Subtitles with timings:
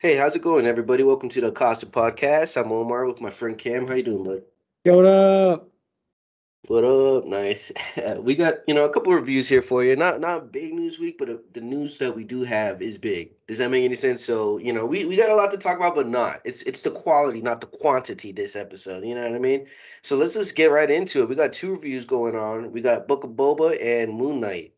[0.00, 1.02] Hey, how's it going, everybody?
[1.02, 2.56] Welcome to the Acosta Podcast.
[2.58, 3.86] I'm Omar with my friend Cam.
[3.86, 4.42] How you doing, bud?
[4.82, 5.68] Yo, what up?
[6.68, 7.26] What up?
[7.26, 7.70] Nice.
[8.20, 9.94] we got you know a couple reviews here for you.
[9.96, 13.32] Not not big news week, but uh, the news that we do have is big.
[13.46, 14.24] Does that make any sense?
[14.24, 16.40] So you know we, we got a lot to talk about, but not.
[16.46, 18.32] It's it's the quality, not the quantity.
[18.32, 19.66] This episode, you know what I mean?
[20.00, 21.28] So let's just get right into it.
[21.28, 22.72] We got two reviews going on.
[22.72, 24.72] We got Book of Boba and Moon Knight.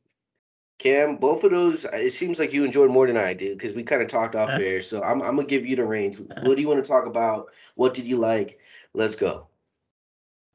[0.82, 3.84] Cam, both of those, it seems like you enjoyed more than I did because we
[3.84, 4.82] kind of talked off air.
[4.82, 6.20] So I'm, I'm gonna give you the reins.
[6.42, 7.52] What do you want to talk about?
[7.76, 8.58] What did you like?
[8.92, 9.46] Let's go.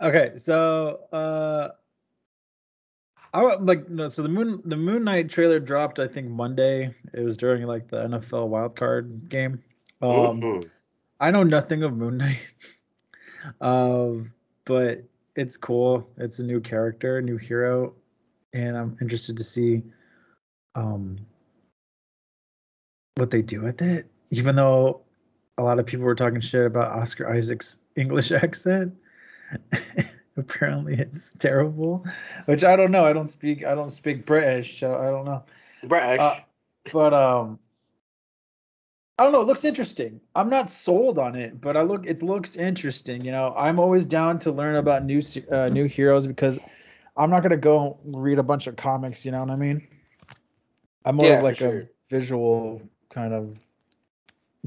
[0.01, 1.69] Okay, so uh,
[3.33, 5.97] I like no, so the moon the Moon Knight trailer dropped.
[5.97, 6.93] I think Monday.
[7.13, 9.63] It was during like the NFL wildcard game.
[10.01, 10.67] Um, mm-hmm.
[11.21, 12.39] I know nothing of Moon Knight,
[13.61, 14.33] um,
[14.65, 15.03] but
[15.37, 16.05] it's cool.
[16.17, 17.93] It's a new character, new hero,
[18.51, 19.83] and I'm interested to see
[20.77, 21.17] um,
[23.15, 24.05] what they do with it.
[24.29, 25.01] Even though
[25.57, 28.93] a lot of people were talking shit about Oscar Isaac's English accent.
[30.37, 32.05] Apparently it's terrible,
[32.45, 33.05] which I don't know.
[33.05, 35.43] I don't speak I don't speak British, so I don't know.
[35.83, 36.19] British.
[36.19, 36.35] Uh,
[36.93, 37.59] but um
[39.19, 40.21] I don't know, it looks interesting.
[40.35, 43.55] I'm not sold on it, but I look it looks interesting, you know.
[43.57, 46.59] I'm always down to learn about new uh, new heroes because
[47.15, 49.87] I'm not going to go read a bunch of comics, you know what I mean?
[51.05, 51.79] I'm more yeah, like sure.
[51.79, 53.57] a visual kind of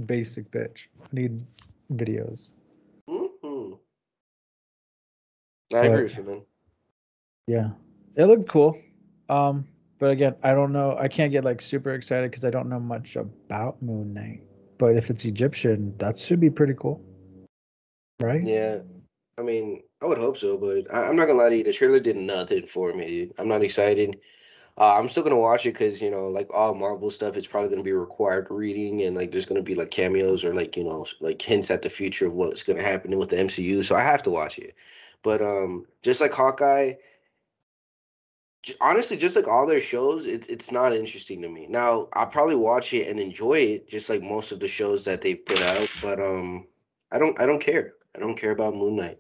[0.07, 0.87] basic bitch.
[1.03, 1.45] I need
[1.93, 2.51] videos.
[3.09, 3.75] Mm-hmm.
[5.75, 6.43] I but, agree with you, man.
[7.47, 7.71] Yeah,
[8.17, 8.79] it looked cool.
[9.29, 9.67] Um,
[9.99, 10.97] but again, I don't know.
[10.99, 14.43] I can't get like super excited because I don't know much about Moon Knight.
[14.79, 17.05] But if it's Egyptian, that should be pretty cool,
[18.19, 18.43] right?
[18.43, 18.79] Yeah,
[19.37, 21.65] I mean, I would hope so, but I, am not gonna lie to you.
[21.65, 23.31] The trailer did nothing for me.
[23.39, 24.19] I'm not excited.
[24.81, 27.71] Uh, I'm still gonna watch it because you know, like all Marvel stuff, it's probably
[27.71, 31.07] gonna be required reading, and like there's gonna be like cameos or like you know,
[31.21, 33.83] like hints at the future of what's gonna happen with the MCU.
[33.85, 34.75] So I have to watch it.
[35.23, 36.95] But um, just like Hawkeye,
[38.81, 41.67] honestly, just like all their shows, it, it's not interesting to me.
[41.69, 45.23] Now I'll probably watch it and enjoy it, just like most of the shows that
[45.23, 45.91] they've put out.
[46.01, 46.67] But um,
[47.11, 47.95] I don't, I don't care.
[48.15, 49.19] I don't care about Moon Knight.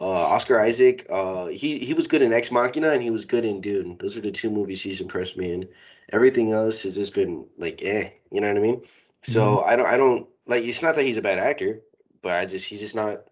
[0.00, 3.44] Uh, Oscar Isaac, uh, he he was good in Ex Machina and he was good
[3.44, 3.98] in Dune.
[4.00, 5.68] Those are the two movies he's impressed me in.
[6.10, 8.82] Everything else has just been like, eh, you know what I mean?
[9.22, 9.68] So mm-hmm.
[9.68, 10.64] I don't, I don't like.
[10.64, 11.82] It's not that he's a bad actor,
[12.22, 13.24] but I just he's just not,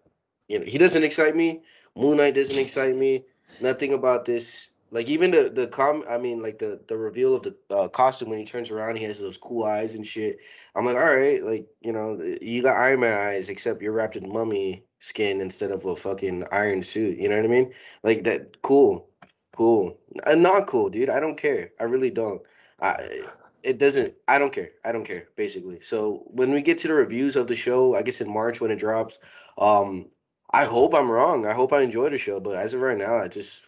[0.47, 1.61] you know, he doesn't excite me.
[1.95, 3.25] Moon Knight doesn't excite me.
[3.59, 4.69] Nothing about this.
[4.91, 8.29] Like even the the com, I mean, like the the reveal of the uh, costume
[8.29, 10.37] when he turns around, he has those cool eyes and shit.
[10.75, 14.17] I'm like, all right, like you know, you got Iron Man eyes, except you're wrapped
[14.17, 17.17] in mummy skin instead of a fucking iron suit.
[17.17, 17.73] You know what I mean?
[18.03, 18.61] Like that.
[18.61, 19.07] Cool,
[19.55, 19.97] cool.
[20.25, 21.09] Uh, not cool, dude.
[21.09, 21.71] I don't care.
[21.79, 22.41] I really don't.
[22.81, 23.23] I.
[23.61, 24.13] It doesn't.
[24.27, 24.71] I don't care.
[24.85, 25.27] I don't care.
[25.35, 25.81] Basically.
[25.81, 28.71] So when we get to the reviews of the show, I guess in March when
[28.71, 29.19] it drops,
[29.57, 30.07] um,
[30.51, 31.45] I hope I'm wrong.
[31.45, 33.61] I hope I enjoy the show, but as of right now, I just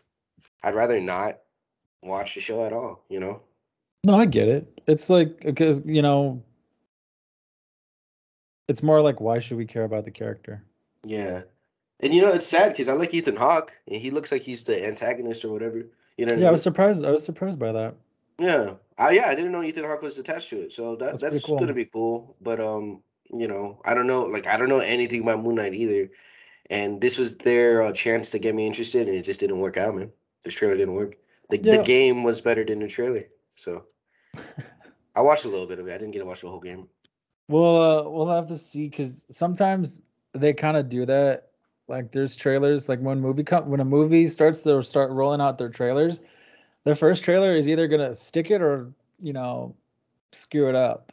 [0.64, 1.40] I'd rather not
[2.04, 3.04] watch the show at all.
[3.10, 3.42] You know.
[4.04, 4.82] No, I get it.
[4.88, 6.42] It's like because you know,
[8.68, 10.64] it's more like why should we care about the character?
[11.06, 11.44] Yeah.
[12.00, 14.64] And you know it's sad because I like Ethan Hawke and he looks like he's
[14.64, 15.84] the antagonist or whatever.
[16.18, 16.36] You know.
[16.36, 17.06] Yeah, I, I was surprised.
[17.06, 17.96] I was surprised by that.
[18.40, 18.74] Yeah.
[18.98, 21.46] I yeah I didn't know Ethan Hawke was attached to it, so that that's, that's
[21.46, 21.58] cool.
[21.58, 22.36] gonna be cool.
[22.42, 23.02] But um,
[23.34, 24.24] you know, I don't know.
[24.24, 26.10] Like I don't know anything about Moon Knight either,
[26.70, 29.78] and this was their uh, chance to get me interested, and it just didn't work
[29.78, 30.12] out, man.
[30.44, 31.16] This trailer didn't work.
[31.50, 31.78] The yeah.
[31.78, 33.24] the game was better than the trailer,
[33.56, 33.86] so.
[35.14, 35.94] I watched a little bit of it.
[35.94, 36.88] I didn't get to watch the whole game.
[37.50, 40.02] Well, uh, we'll have to see because sometimes
[40.34, 41.50] they kind of do that.
[41.88, 45.58] Like there's trailers, like when movie come when a movie starts to start rolling out
[45.58, 46.22] their trailers,
[46.86, 48.92] their first trailer is either gonna stick it or
[49.22, 49.76] you know
[50.32, 51.12] screw it up.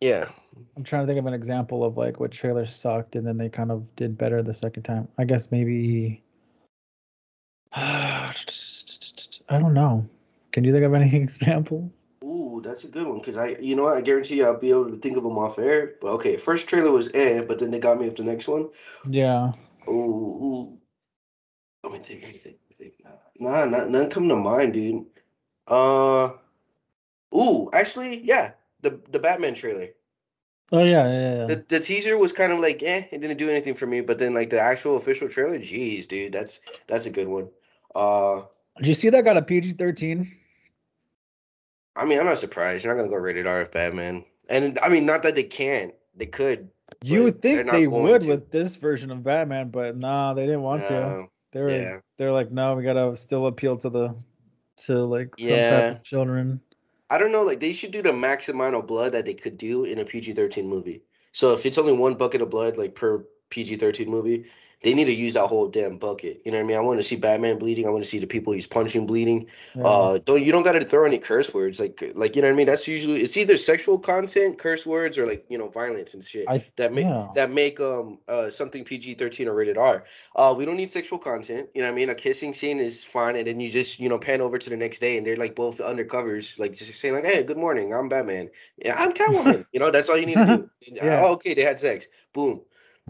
[0.00, 0.28] Yeah.
[0.76, 3.48] I'm trying to think of an example of like what trailer sucked and then they
[3.48, 5.08] kind of did better the second time.
[5.18, 6.22] I guess maybe
[7.72, 8.32] I
[9.48, 10.08] don't know.
[10.52, 11.99] Can you think of any examples?
[12.60, 14.70] Ooh, that's a good one because I, you know, what, I guarantee you I'll be
[14.70, 15.94] able to think of them off air.
[16.00, 18.68] But okay, first trailer was eh, but then they got me with the next one.
[19.08, 19.52] Yeah.
[19.88, 20.78] Ooh, ooh.
[21.82, 22.22] Let me think.
[22.22, 22.56] Let me think.
[22.70, 22.94] Let me think.
[23.38, 25.06] Nah, not, none come to mind, dude.
[25.66, 26.30] Uh,
[27.34, 28.52] ooh, actually, yeah,
[28.82, 29.88] the the Batman trailer.
[30.72, 31.46] Oh yeah, yeah, yeah.
[31.46, 34.02] The the teaser was kind of like eh, it didn't do anything for me.
[34.02, 37.48] But then like the actual official trailer, jeez, dude, that's that's a good one.
[37.94, 38.42] Uh,
[38.76, 40.39] did you see that got a PG thirteen?
[41.96, 42.84] I mean, I'm not surprised.
[42.84, 44.24] You're not gonna go rated R if Batman.
[44.48, 45.94] And I mean, not that they can't.
[46.16, 46.68] They could.
[47.02, 48.28] You would think they would to.
[48.28, 51.26] with this version of Batman, but nah, they didn't want to.
[51.52, 51.98] They were yeah.
[52.16, 54.14] they're like, no, we gotta still appeal to the
[54.84, 55.94] to like yeah.
[56.04, 56.60] children.
[57.10, 59.56] I don't know, like they should do the max amount of blood that they could
[59.56, 61.02] do in a PG thirteen movie.
[61.32, 64.46] So if it's only one bucket of blood, like per PG thirteen movie,
[64.82, 66.40] they need to use that whole damn bucket.
[66.44, 66.76] You know what I mean?
[66.76, 67.86] I want to see Batman bleeding.
[67.86, 69.46] I want to see the people he's punching bleeding.
[69.74, 69.82] Yeah.
[69.84, 72.54] Uh, don't you don't got to throw any curse words like like you know what
[72.54, 72.66] I mean?
[72.66, 76.46] That's usually it's either sexual content, curse words, or like you know violence and shit
[76.48, 77.28] I, that make yeah.
[77.34, 80.04] that make um uh something PG thirteen or rated R.
[80.34, 81.68] Uh, we don't need sexual content.
[81.74, 82.08] You know what I mean?
[82.08, 84.76] A kissing scene is fine, and then you just you know pan over to the
[84.76, 88.08] next day, and they're like both undercovers, like just saying like, "Hey, good morning, I'm
[88.08, 88.48] Batman.
[88.78, 90.70] Yeah, I'm Catwoman." you know, that's all you need to do.
[90.94, 91.22] yeah.
[91.22, 92.06] Oh, okay, they had sex.
[92.32, 92.62] Boom.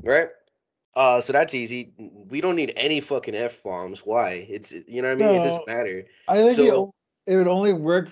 [0.03, 0.29] Right
[0.95, 1.93] uh, so that's easy.
[2.31, 4.01] We don't need any fucking f bombs.
[4.01, 4.47] Why?
[4.49, 5.37] It's you know what I mean.
[5.37, 6.05] No, it doesn't matter.
[6.29, 6.95] I think so,
[7.27, 8.09] it, it would only work.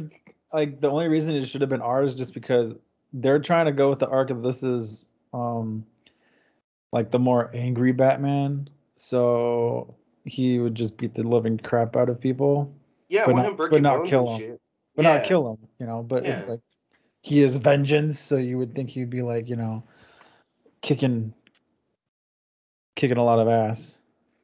[0.53, 2.75] Like the only reason it should have been ours just because
[3.13, 5.85] they're trying to go with the arc of this is um
[6.93, 8.69] like the more angry Batman.
[8.97, 9.95] So
[10.25, 12.73] he would just beat the living crap out of people.
[13.09, 14.39] Yeah, but not, but not kill him.
[14.39, 14.61] Shit.
[14.95, 15.19] But yeah.
[15.19, 15.69] not kill him.
[15.81, 16.03] You know.
[16.03, 16.39] But yeah.
[16.39, 16.61] it's like
[17.23, 18.21] he is vengeance.
[18.21, 19.83] So you would think he'd be like you know
[20.81, 21.35] kicking
[22.99, 23.97] kicking a lot of ass.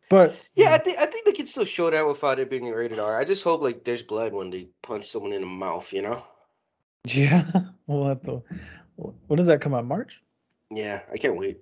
[0.09, 2.99] But yeah, I think I think they can still show that without it being rated
[2.99, 3.19] R.
[3.19, 6.23] I just hope like there's blood when they punch someone in the mouth, you know?
[7.05, 7.45] Yeah,
[7.87, 8.43] we'll have to.
[8.97, 9.85] When does that come out?
[9.87, 10.23] March?
[10.71, 11.59] Yeah, I can't wait.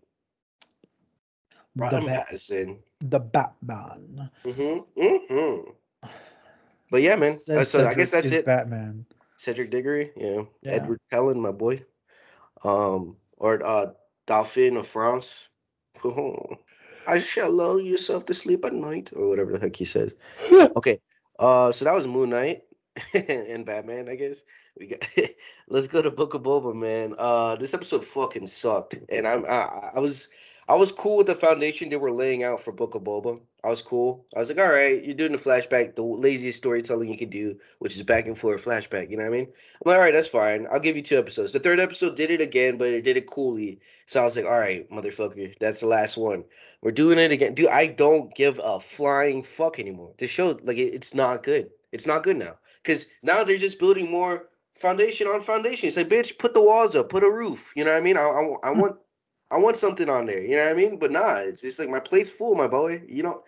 [1.77, 2.79] Robert Pattinson.
[3.01, 4.31] The Batman.
[4.45, 5.03] Mm-hmm.
[5.03, 6.09] Mm-hmm.
[6.91, 7.35] But yeah, man.
[7.49, 8.45] Uh, so I guess that's it.
[8.45, 9.07] Batman.
[9.39, 10.43] Cedric Diggory, yeah.
[10.61, 10.73] yeah.
[10.73, 11.83] Edward Cullen, my boy.
[12.65, 13.87] Um, or uh,
[14.27, 15.49] Dauphin of France.
[17.07, 20.15] I shall lull yourself to sleep at night, or whatever the heck he says.
[20.77, 21.01] okay,
[21.39, 22.63] uh, so that was Moon Knight
[23.15, 24.45] and Batman, I guess.
[24.79, 25.07] We got.
[25.69, 27.15] let's go to Book of Boba, man.
[27.19, 30.29] Uh, this episode fucking sucked, and I'm I, I was
[30.73, 33.39] I was cool with the foundation they were laying out for Book of Boba.
[33.63, 34.25] I was cool.
[34.35, 37.59] I was like, all right, you're doing the flashback, the laziest storytelling you can do,
[37.81, 39.11] which is back and forth flashback.
[39.11, 39.49] You know what I mean?
[39.49, 40.67] I'm like, all right, that's fine.
[40.73, 41.53] I'll give you two episodes.
[41.53, 43.81] The third episode did it again, but it did it coolly.
[44.07, 46.43] So I was like, all right, motherfucker, that's the last one.
[46.81, 47.53] We're doing it again.
[47.53, 50.15] Dude, I don't give a flying fuck anymore.
[50.17, 51.69] The show, like, it, it's not good.
[51.93, 52.57] It's not good now.
[52.83, 54.49] Because now they're just building more
[54.79, 55.89] foundation on foundation.
[55.89, 57.75] It's like, bitch, put the walls up, put a roof.
[57.77, 58.17] You know what I mean?
[58.17, 58.97] I, I, I want
[59.53, 60.43] I want something on there.
[60.43, 60.99] You know what I mean?
[60.99, 63.03] But nah, it's just like my plate's full, my boy.
[63.07, 63.45] You know,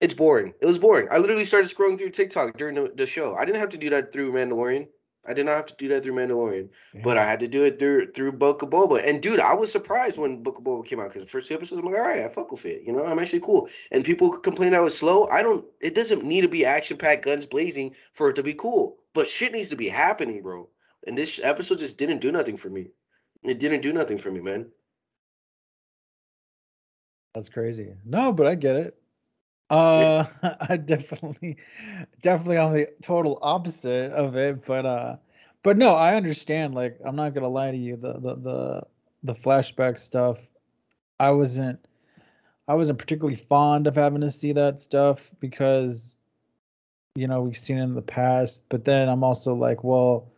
[0.00, 0.54] it's boring.
[0.60, 1.08] It was boring.
[1.10, 3.34] I literally started scrolling through TikTok during the, the show.
[3.34, 4.86] I didn't have to do that through Mandalorian.
[5.26, 6.68] I did not have to do that through Mandalorian,
[7.02, 9.02] but I had to do it through through Book of Boba.
[9.08, 11.54] And dude, I was surprised when Book of Boba came out because the first two
[11.54, 12.82] episodes, I'm like, all right, I fuck with it.
[12.82, 13.68] You know, I'm actually cool.
[13.90, 15.26] And people complain that was slow.
[15.28, 15.64] I don't.
[15.80, 18.98] It doesn't need to be action packed, guns blazing for it to be cool.
[19.14, 20.68] But shit needs to be happening, bro.
[21.06, 22.90] And this episode just didn't do nothing for me.
[23.44, 24.66] It didn't do nothing for me, man.
[27.34, 27.92] That's crazy.
[28.04, 28.98] No, but I get it.
[29.70, 30.24] Uh
[30.60, 31.56] I definitely
[32.22, 35.16] definitely on the total opposite of it, but uh
[35.62, 38.82] but no, I understand like I'm not going to lie to you the the the
[39.22, 40.38] the flashback stuff
[41.18, 41.78] I wasn't
[42.68, 46.18] I wasn't particularly fond of having to see that stuff because
[47.16, 50.32] you know, we've seen it in the past, but then I'm also like, well,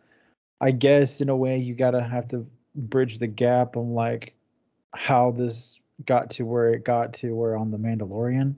[0.61, 2.45] I guess in a way you got to have to
[2.77, 4.35] bridge the gap on like
[4.93, 8.55] how this got to where it got to where on the Mandalorian.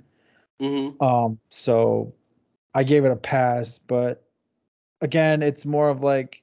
[0.62, 1.02] Mm-hmm.
[1.04, 2.14] Um, so
[2.74, 4.24] I gave it a pass, but
[5.02, 6.42] again, it's more of like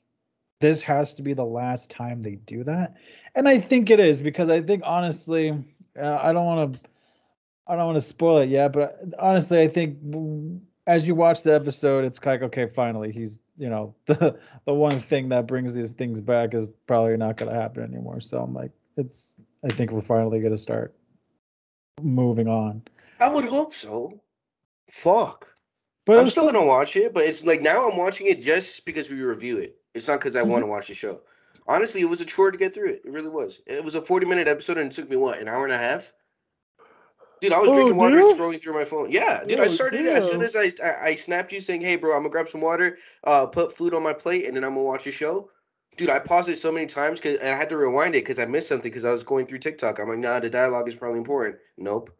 [0.61, 2.97] this has to be the last time they do that,
[3.35, 5.51] and I think it is because I think honestly,
[6.01, 6.81] uh, I don't want to,
[7.67, 9.99] I don't want to spoil it yet, but honestly, I think
[10.87, 15.01] as you watch the episode, it's like okay, finally he's you know the the one
[15.01, 18.21] thing that brings these things back is probably not going to happen anymore.
[18.21, 19.35] So I'm like, it's
[19.65, 20.95] I think we're finally going to start
[22.03, 22.83] moving on.
[23.21, 24.21] I would hope so.
[24.89, 25.49] Fuck.
[26.07, 29.11] But I'm still gonna watch it, but it's like now I'm watching it just because
[29.11, 29.77] we review it.
[29.93, 30.51] It's not because I mm-hmm.
[30.51, 31.21] want to watch the show.
[31.67, 33.03] Honestly, it was a chore to get through it.
[33.05, 33.61] It really was.
[33.67, 35.79] It was a 40 minute episode and it took me what an hour and a
[35.79, 36.13] half.
[37.41, 39.11] Dude, I was oh, drinking water and scrolling through my phone.
[39.11, 40.17] Yeah, dude, oh, I started damn.
[40.17, 42.63] as soon as I, I, I snapped you saying, "Hey, bro, I'm gonna grab some
[42.63, 45.51] water, uh, put food on my plate, and then I'm gonna watch your show."
[45.97, 48.47] Dude, I paused it so many times because I had to rewind it because I
[48.47, 49.99] missed something because I was going through TikTok.
[49.99, 51.57] I'm like, nah, the dialogue is probably important.
[51.79, 52.11] Nope.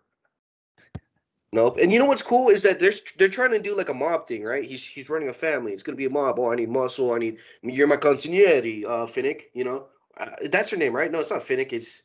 [1.53, 1.79] Nope.
[1.81, 4.27] And you know what's cool is that they're they're trying to do like a mob
[4.27, 4.65] thing, right?
[4.65, 5.73] He's he's running a family.
[5.73, 6.39] It's gonna be a mob.
[6.39, 7.13] Oh, I need muscle.
[7.13, 9.51] I need you're my consigliere, uh, Fennec.
[9.55, 9.87] You know,
[10.19, 11.11] uh, that's her name, right?
[11.11, 11.73] No, it's not Fennec.
[11.73, 12.03] It's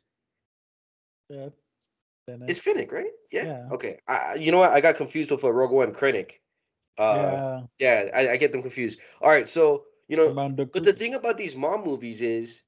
[1.29, 1.49] yeah,
[2.25, 2.49] Fennec.
[2.49, 3.11] It's Fennec, right?
[3.31, 3.45] Yeah.
[3.45, 3.67] yeah.
[3.71, 3.99] Okay.
[4.07, 4.71] I, you know what?
[4.71, 6.33] I got confused with a Rogue One Krennic.
[6.97, 7.61] Uh, yeah.
[7.79, 8.99] Yeah, I, I, get them confused.
[9.21, 12.61] All right, so you know, but the thing about these mom movies is,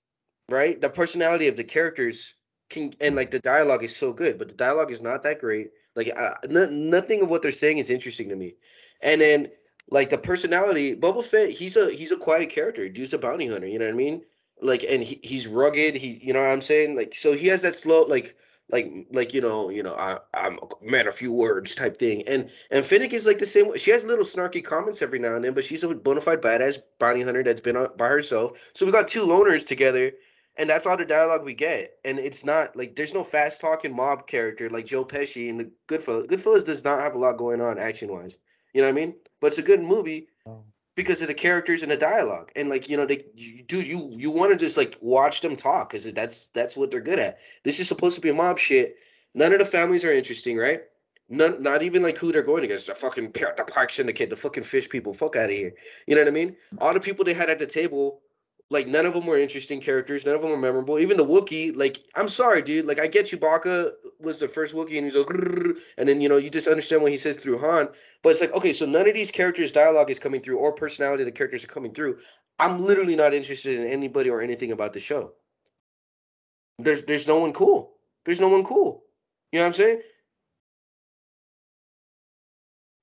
[0.50, 0.80] right?
[0.80, 2.34] The personality of the characters
[2.70, 5.72] can and like the dialogue is so good, but the dialogue is not that great.
[5.96, 8.56] Like, uh, n- nothing of what they're saying is interesting to me.
[9.02, 9.50] And then
[9.92, 12.88] like the personality, Boba Fett, he's a he's a quiet character.
[12.88, 13.68] Dude's a bounty hunter.
[13.68, 14.24] You know what I mean?
[14.62, 17.62] like and he, he's rugged he you know what i'm saying like so he has
[17.62, 18.36] that slow like
[18.74, 22.24] like like you know you know I, i'm a man of few words type thing.
[22.28, 25.46] And and Fennec is like the same she has little snarky comments every now and
[25.46, 28.60] then but she's a bona fide badass bounty hunter that's been by herself.
[28.74, 30.12] So we got two loners together
[30.58, 31.98] and that's all the dialogue we get.
[32.04, 35.72] And it's not like there's no fast talking mob character like joe pesci in the
[35.88, 36.28] goodfellas.
[36.28, 38.38] Goodfellas does not have a lot going on action wise
[38.74, 39.16] you know what i mean?
[39.40, 40.28] But it's a good movie.
[40.46, 40.64] Oh.
[40.96, 42.52] Because of the characters and the dialogue.
[42.56, 45.56] And like you know they you, dude you you want to just like watch them
[45.56, 47.40] talk because that's that's what they're good at.
[47.64, 48.98] This is supposed to be mob shit.
[49.34, 50.82] None of the families are interesting right?
[51.30, 52.88] None, not even like who they're going against.
[52.88, 55.14] The fucking the Pyke syndicate the fucking fish people.
[55.14, 55.74] Fuck out of here.
[56.06, 56.56] You know what i mean?
[56.80, 58.22] All the people they had at the table
[58.70, 60.26] like none of them were interesting characters.
[60.26, 61.00] None of them were memorable.
[61.00, 62.86] Even the Wookiee like i'm sorry dude.
[62.86, 63.92] Like i get Chewbacca
[64.24, 65.28] was the first Wookiee and he's like
[65.98, 67.90] and then you know you just understand what he says through Han
[68.24, 71.24] but it's like, okay, so none of these characters' dialogue is coming through or personality
[71.24, 72.20] of the characters are coming through.
[72.58, 75.34] I'm literally not interested in anybody or anything about the show.
[76.80, 77.94] There's there's no one cool.
[78.26, 79.04] There's no one cool.
[79.52, 80.02] You know what I'm saying?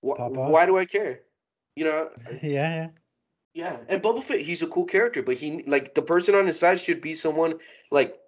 [0.01, 1.21] Why, why do I care?
[1.77, 2.89] You know, yeah, yeah.
[3.53, 3.77] yeah.
[3.89, 6.81] And Boba Fett, he's a cool character, but he like the person on his side
[6.81, 7.59] should be someone
[7.91, 8.19] like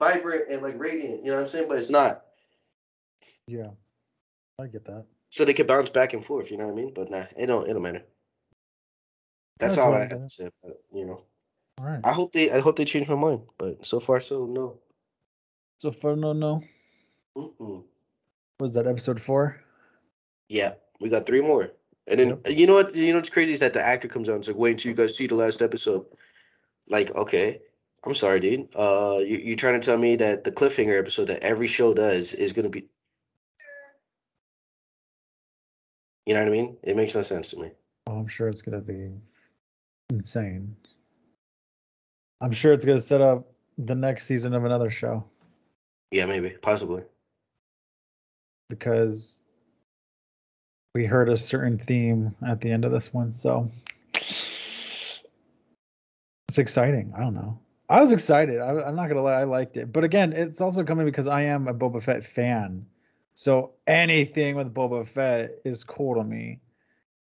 [0.00, 1.24] vibrant and like radiant.
[1.24, 1.68] You know what I'm saying?
[1.68, 2.24] But it's not.
[3.46, 3.70] Yeah.
[4.58, 5.04] I get that.
[5.30, 6.50] So they could bounce back and forth.
[6.50, 6.92] You know what I mean?
[6.92, 7.68] But nah, it don't.
[7.68, 8.02] It don't matter.
[9.60, 10.50] That's I all I have to say.
[10.92, 11.22] You know.
[11.78, 12.00] All right.
[12.02, 14.80] I hope they I hope they change my mind, but so far so no.
[15.78, 16.62] So far, no, no.
[17.36, 17.84] Mm-mm.
[18.58, 19.62] Was that episode four?
[20.48, 21.72] Yeah, we got three more,
[22.06, 22.58] and then Yep.
[22.58, 22.94] you know what?
[22.94, 24.36] You know what's crazy is that the actor comes on.
[24.36, 26.04] It's like, wait until you guys see the last episode.
[26.88, 27.62] Like, okay,
[28.04, 28.68] I'm sorry, dude.
[28.74, 32.32] Uh, you you trying to tell me that the cliffhanger episode that every show does
[32.34, 32.86] is gonna be?
[36.26, 36.76] You know what I mean?
[36.82, 37.72] It makes no sense to me.
[38.06, 39.10] Oh, I'm sure it's gonna be
[40.10, 40.74] insane.
[42.40, 45.24] I'm sure it's gonna set up the next season of another show
[46.10, 47.02] Yeah, maybe, possibly.
[48.70, 49.42] because
[50.94, 53.70] we heard a certain theme at the end of this one, so
[56.48, 57.12] it's exciting.
[57.16, 57.58] I don't know.
[57.90, 58.60] I was excited.
[58.60, 59.92] I, I'm not gonna lie, I liked it.
[59.92, 62.86] But again, it's also coming because I am a Boba Fett fan.
[63.34, 66.60] So anything with Boba Fett is cool to me.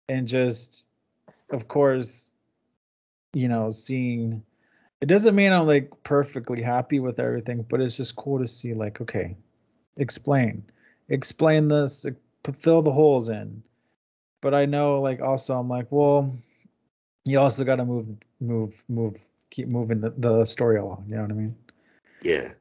[0.09, 0.85] And just,
[1.51, 2.31] of course,
[3.33, 4.43] you know, seeing
[5.01, 8.75] it doesn't mean I'm like perfectly happy with everything, but it's just cool to see,
[8.75, 9.37] like, okay,
[9.99, 10.65] explain,
[11.09, 12.07] explain this,
[12.61, 13.63] fill the holes in.
[14.41, 16.35] But I know, like, also, I'm like, well,
[17.25, 18.07] you also got to move,
[18.41, 19.17] move, move,
[19.51, 21.07] keep moving the, the story along.
[21.09, 21.57] You know what I mean?
[22.23, 22.53] Yeah,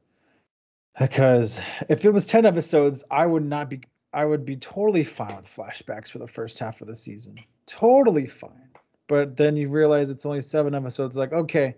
[0.98, 3.80] Because if it was 10 episodes, I would not be,
[4.12, 7.38] I would be totally fine with flashbacks for the first half of the season.
[7.66, 8.70] Totally fine.
[9.08, 11.16] But then you realize it's only seven episodes.
[11.16, 11.76] Like, okay,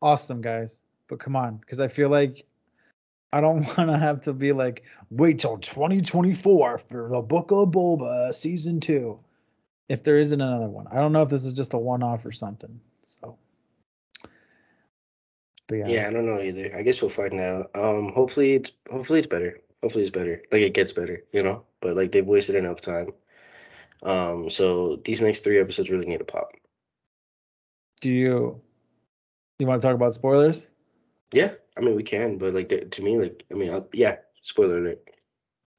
[0.00, 0.80] awesome, guys.
[1.08, 1.58] But come on.
[1.58, 2.46] Because I feel like
[3.32, 7.68] I don't want to have to be like, wait till 2024 for the Book of
[7.68, 9.18] Boba season two.
[9.88, 12.24] If there isn't another one, I don't know if this is just a one off
[12.24, 12.80] or something.
[13.02, 13.36] So,
[15.80, 16.02] but yeah.
[16.02, 16.08] yeah.
[16.08, 16.74] I don't know either.
[16.76, 17.70] I guess we'll find out.
[17.74, 19.58] Um, hopefully it's hopefully it's better.
[19.82, 20.42] Hopefully it's better.
[20.52, 21.64] Like it gets better, you know.
[21.80, 23.12] But like they've wasted enough time.
[24.02, 26.50] Um, so these next three episodes really need to pop.
[28.00, 28.60] do you
[29.58, 30.66] you want to talk about spoilers
[31.32, 34.16] Yeah, I mean we can, but like to me, like I mean, I'll, yeah.
[34.44, 34.98] Spoiler alert.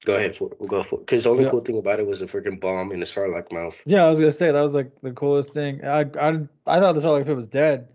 [0.06, 1.50] Go ahead for we'll go for because the only Yeah.
[1.52, 3.78] cool thing about it was the freaking bomb in the Sarlacc mouth.
[3.86, 6.30] yeah i was gonna say that was like the coolest thing i i,
[6.66, 7.88] I thought the Sarlacc pit was dead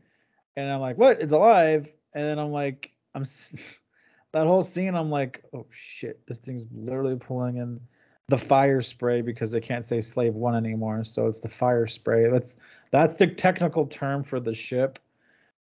[0.58, 1.20] and i'm like what?
[1.22, 1.88] It's alive.
[2.14, 3.24] And then i'm like i'm
[4.32, 6.20] that whole scene i'm like oh shit.
[6.26, 7.80] This thing's literally pulling in
[8.28, 11.04] the fire spray because they can't say slave one anymore.
[11.04, 12.28] So it's the fire spray.
[12.30, 12.56] That's
[12.90, 14.98] that's the technical term for the ship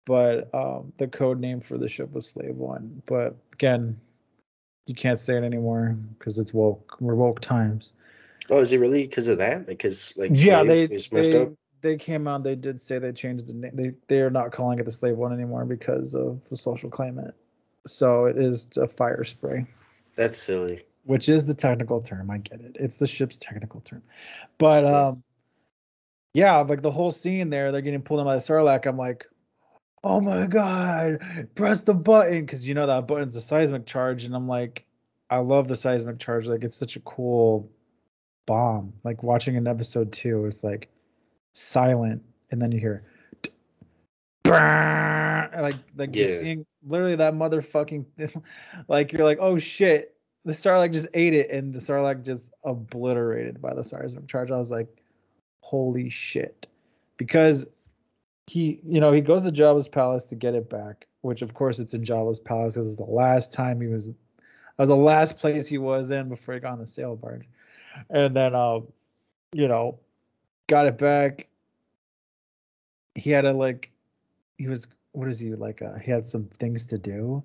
[0.05, 3.01] but um the code name for the ship was slave one.
[3.05, 3.99] But again
[4.87, 7.93] you can't say it anymore because it's woke we're woke times.
[8.49, 9.59] Oh, is it really because of that?
[9.59, 11.53] Like, because like yeah, slave they is messed they, up.
[11.81, 12.43] They came out.
[12.43, 13.71] They did say they changed the name.
[13.75, 17.33] They they are not calling it the slave one anymore because of the social climate.
[17.87, 19.65] So it is a fire spray,
[20.15, 20.83] That's silly.
[21.05, 22.29] which is the technical term.
[22.29, 22.77] I get it.
[22.79, 24.03] It's the ship's technical term,
[24.57, 25.07] but Yeah.
[25.07, 25.23] um,
[26.33, 28.85] yeah, like the whole scene there, they're getting pulled in by the Sarlacc.
[28.85, 29.25] I'm like,
[30.03, 34.35] oh my god, press the button because you know that button's a seismic charge, and
[34.35, 34.85] I'm like,
[35.29, 36.47] I love the seismic charge.
[36.47, 37.69] Like it's such a cool
[38.45, 38.93] bomb.
[39.03, 40.89] Like watching an episode two, it's like
[41.53, 43.03] silent, and then you hear
[44.45, 46.39] like like you're Yeah.
[46.39, 48.05] seeing literally that motherfucking
[48.87, 50.15] like you're like oh shit
[50.45, 54.49] the Sarlacc just ate it and the Sarlacc just obliterated by the seismic charge.
[54.51, 54.87] I was like
[55.61, 56.67] holy shit
[57.17, 57.65] because
[58.47, 61.79] he, you know, he goes to Jabba's palace to get it back, which of course
[61.79, 64.13] it's in Jabba's palace because it's the last time he was, that
[64.77, 67.47] was the last place he was in before he got on the sail barge,
[68.09, 68.87] and then, um,
[69.53, 69.99] you know,
[70.71, 71.47] got it back.
[73.13, 73.91] He had to like,
[74.57, 75.81] he was what is he like?
[75.81, 77.43] Uh, he had some things to do.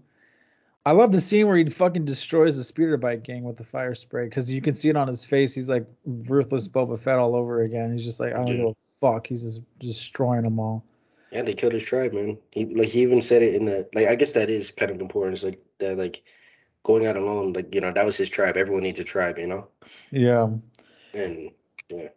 [0.87, 3.97] I love the scene where he fucking destroys the speeder bike gang with the fire
[3.97, 5.53] spray because you can see it on his face.
[5.53, 7.93] He's like ruthless Boba Fett all over again.
[7.93, 9.27] He's just like, I don't give a fuck.
[9.27, 10.85] He's just destroying them all.
[11.33, 12.39] Yeah, they killed his tribe, man.
[12.53, 15.01] He like he even said it in the like I guess that is kind of
[15.01, 15.35] important.
[15.35, 16.23] It's like that like
[16.85, 18.57] going out alone, like you know, that was his tribe.
[18.57, 19.67] Everyone needs a tribe, you know?
[20.13, 20.47] Yeah.
[21.13, 21.51] And
[21.89, 22.11] yeah.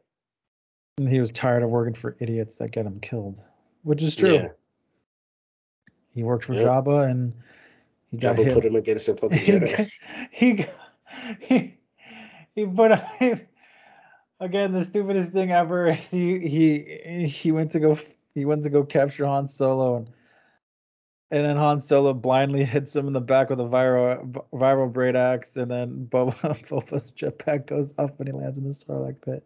[0.99, 3.39] And he was tired of working for idiots that get him killed,
[3.83, 4.33] which is true.
[4.33, 4.47] Yeah.
[6.13, 6.65] He worked for Yep.
[6.65, 7.33] Jabba and
[8.11, 8.53] he got Jabba hit.
[8.53, 9.91] put him against a fucking he, Jedi.
[10.31, 10.69] he, got-
[11.39, 11.77] he,
[12.53, 13.41] he put him,
[14.41, 17.97] again the stupidest thing ever is he he he went to go
[18.35, 20.07] he went to go capture Han Solo and
[21.31, 25.15] and then Han Solo blindly hits him in the back with a viral viral braid
[25.15, 26.35] axe and then Boba
[26.67, 29.45] Boba's jetpack goes up and he lands in the Sarlacc pit.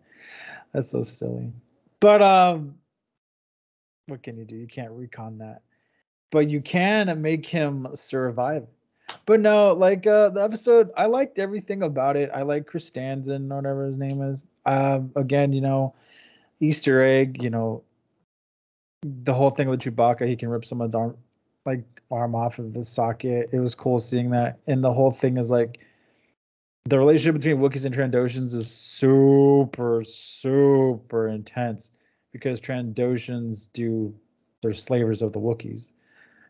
[0.74, 1.52] That's so silly.
[2.00, 2.76] But um
[4.08, 4.56] what can you do?
[4.56, 5.62] You can't retcon that.
[6.32, 8.68] But you can make him survive.
[9.26, 12.30] But no, like uh the episode, I liked everything about it.
[12.34, 14.48] I like Chris or whatever his name is.
[14.66, 15.94] Um, again, you know,
[16.60, 17.84] Easter egg, you know,
[19.04, 21.18] the whole thing with Chewbacca, he can rip someone's arm
[21.66, 23.50] like arm off of the socket.
[23.52, 24.60] It was cool seeing that.
[24.68, 25.80] And the whole thing is like
[26.86, 31.92] the relationship between Wookiees and Trandoshans is super, super intense
[32.32, 34.14] because Trandoshans do
[34.62, 35.92] they're slavers of the Wookiees.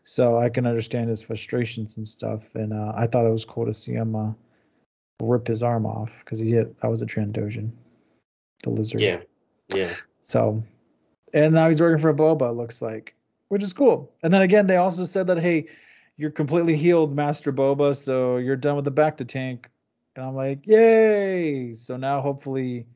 [0.04, 2.42] So I can understand his frustrations and stuff.
[2.54, 4.32] And uh, I thought it was cool to see him uh,
[5.20, 7.70] rip his arm off because he hit that was a Trandoshan,
[8.62, 9.00] the lizard.
[9.00, 9.20] Yeah.
[9.74, 9.94] Yeah.
[10.20, 10.62] So,
[11.32, 12.50] and now he's working for Boba.
[12.50, 13.14] it Looks like,
[13.48, 14.12] which is cool.
[14.22, 15.66] And then again, they also said that hey,
[16.16, 17.96] you're completely healed, Master Boba.
[17.96, 19.68] So you're done with the bacta tank.
[20.16, 21.74] And I'm like, yay!
[21.74, 22.86] So now hopefully,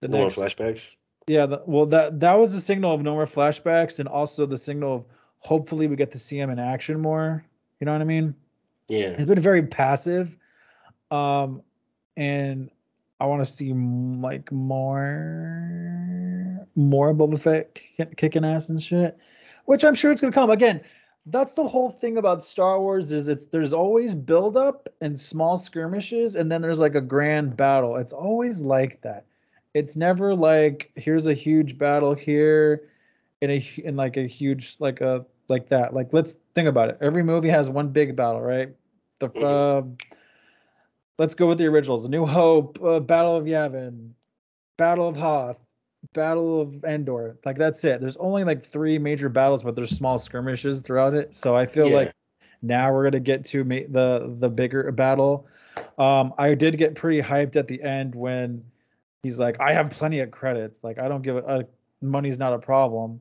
[0.00, 0.94] the No more next flashbacks.
[1.26, 4.56] yeah, the, well that that was the signal of no more flashbacks, and also the
[4.58, 5.04] signal of
[5.38, 7.44] hopefully we get to see him in action more.
[7.78, 8.34] You know what I mean?
[8.88, 9.16] Yeah.
[9.16, 10.36] He's been very passive,
[11.10, 11.62] um,
[12.16, 12.70] and
[13.20, 19.16] I want to see like more more Boba Fett kick- kicking ass and shit,
[19.66, 20.80] which I'm sure it's gonna come again.
[21.26, 25.56] That's the whole thing about Star Wars is it's there's always build up and small
[25.56, 27.96] skirmishes, and then there's like a grand battle.
[27.96, 29.26] It's always like that.
[29.74, 32.88] It's never like here's a huge battle here,
[33.40, 35.94] in a in like a huge like a like that.
[35.94, 36.98] Like let's think about it.
[37.00, 38.70] Every movie has one big battle, right?
[39.18, 39.82] The uh,
[41.18, 44.10] let's go with the originals: A New Hope, uh, Battle of Yavin,
[44.76, 45.58] Battle of Hoth,
[46.12, 47.36] Battle of Endor.
[47.44, 48.00] Like that's it.
[48.00, 51.34] There's only like three major battles, but there's small skirmishes throughout it.
[51.34, 51.96] So I feel Yeah.
[51.96, 52.12] like
[52.62, 55.46] now we're gonna get to ma- the the bigger battle.
[55.98, 58.64] Um, I did get pretty hyped at the end when
[59.22, 60.82] he's like, "I have plenty of credits.
[60.82, 61.62] Like I don't give a, uh,
[62.02, 63.20] money's not a problem."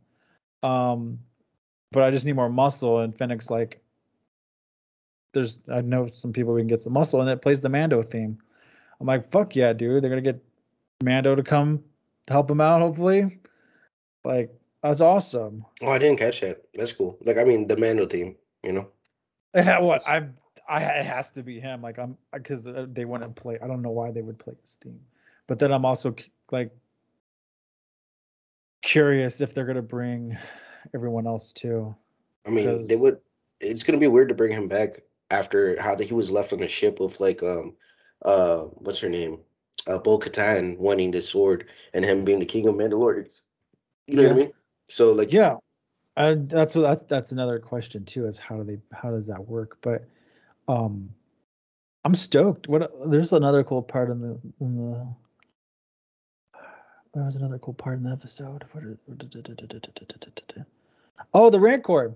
[0.63, 1.19] Um,
[1.91, 2.99] but I just need more muscle.
[2.99, 3.81] And Fennec's like,
[5.33, 8.01] "There's I know some people we can get some muscle," and it plays the Mando
[8.01, 8.39] theme.
[8.99, 10.03] I'm like, "Fuck yeah, dude!
[10.03, 10.43] They're gonna get
[11.03, 11.83] Mando to come
[12.29, 13.39] help him out, hopefully."
[14.23, 15.65] Like that's awesome.
[15.81, 16.63] Oh, I didn't catch that.
[16.73, 17.17] That's cool.
[17.21, 18.87] Like I mean, the Mando team, You know.
[19.55, 20.27] Yeah, what I
[20.67, 21.81] I it has to be him.
[21.81, 23.57] Like I'm because they wouldn't play.
[23.61, 24.99] I don't know why they would play this theme,
[25.47, 26.15] but then I'm also
[26.51, 26.71] like
[28.81, 30.37] curious if they're gonna bring
[30.93, 31.95] everyone else too.
[32.45, 33.19] I mean, they would.
[33.59, 36.59] It's gonna be weird to bring him back after how the, he was left on
[36.59, 37.73] the ship with like um,
[38.23, 39.39] uh, what's her name,
[39.89, 43.41] uh, Bo Katan wanting this sword and him being the king of Mandalorians.
[44.07, 44.51] You know what I mean?
[44.85, 45.55] So like, Yeah,
[46.15, 48.27] and that's what that's that's another question too.
[48.27, 49.77] Is how do they how does that work?
[49.81, 50.05] But
[50.67, 51.09] um,
[52.05, 52.67] I'm stoked.
[52.67, 55.07] What there's another cool part in the in the.
[57.15, 58.63] There was another cool part in the episode.
[61.33, 62.13] Oh, the Rancor.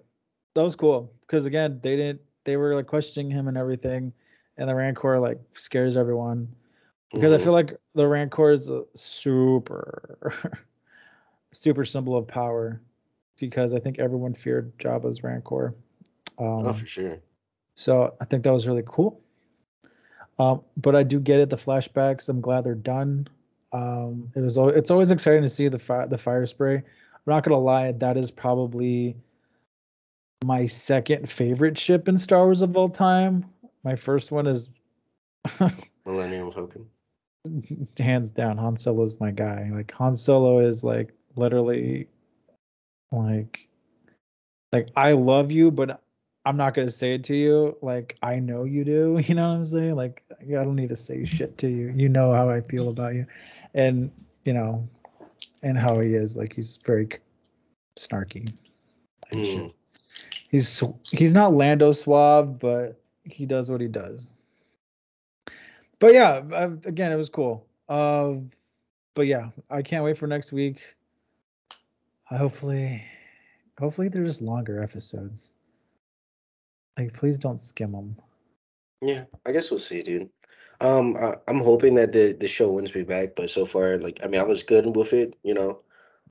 [0.54, 2.22] That was cool because again, they didn't.
[2.46, 4.14] They were like questioning him and everything,
[4.58, 6.48] and the Rancor like scares everyone
[7.14, 10.34] because I feel like the Rancor is a super,
[11.54, 12.82] super symbol of power.
[13.40, 15.76] Because I think everyone feared Jabba's Rancor.
[16.40, 17.20] Um, oh for sure.
[17.76, 19.20] so I think that was really cool.
[20.40, 21.50] Um, but I do get it.
[21.50, 22.30] The flashbacks.
[22.30, 23.28] I'm glad they're done.
[23.74, 24.58] Um, it was.
[24.58, 26.08] It's always exciting to see the fire.
[26.08, 26.76] The fire spray.
[26.76, 26.84] I'm
[27.28, 27.92] not gonna lie.
[27.92, 29.16] That is probably
[30.44, 33.46] my second favorite ship in Star Wars of all time.
[33.84, 34.70] My first one is
[36.06, 36.86] Millennium Falcon.
[37.98, 38.58] Hands down.
[38.58, 39.70] Han Solo's my guy.
[39.74, 42.08] Like Han Solo is like literally
[43.12, 43.68] like
[44.72, 46.02] like I love you, but
[46.46, 47.78] I'm not gonna say it to you.
[47.82, 49.22] Like I know you do.
[49.28, 49.96] You know what I'm saying?
[49.96, 51.94] Like I don't need to say shit to you.
[51.96, 53.26] You know how I feel about you,
[53.74, 54.12] and
[54.46, 54.88] you know,
[55.62, 56.38] and how he is.
[56.38, 57.08] Like he's very
[57.98, 58.52] snarky.
[59.32, 59.74] Mm.
[60.50, 64.28] He's he's not Lando suave, but he does what he does.
[66.04, 67.66] But yeah, uh, again, it was cool.
[67.88, 68.34] Uh,
[69.14, 70.82] but yeah, I can't wait for next week.
[72.30, 73.02] I hopefully,
[73.80, 75.54] hopefully they're just longer episodes.
[77.00, 78.18] Like, please don't skim them.
[79.02, 80.30] Yeah, I guess we'll see, dude.
[80.82, 84.20] Um, I, I'm hoping that the the show wins me back, but so far, like,
[84.22, 85.80] I mean, I was good with it, you know,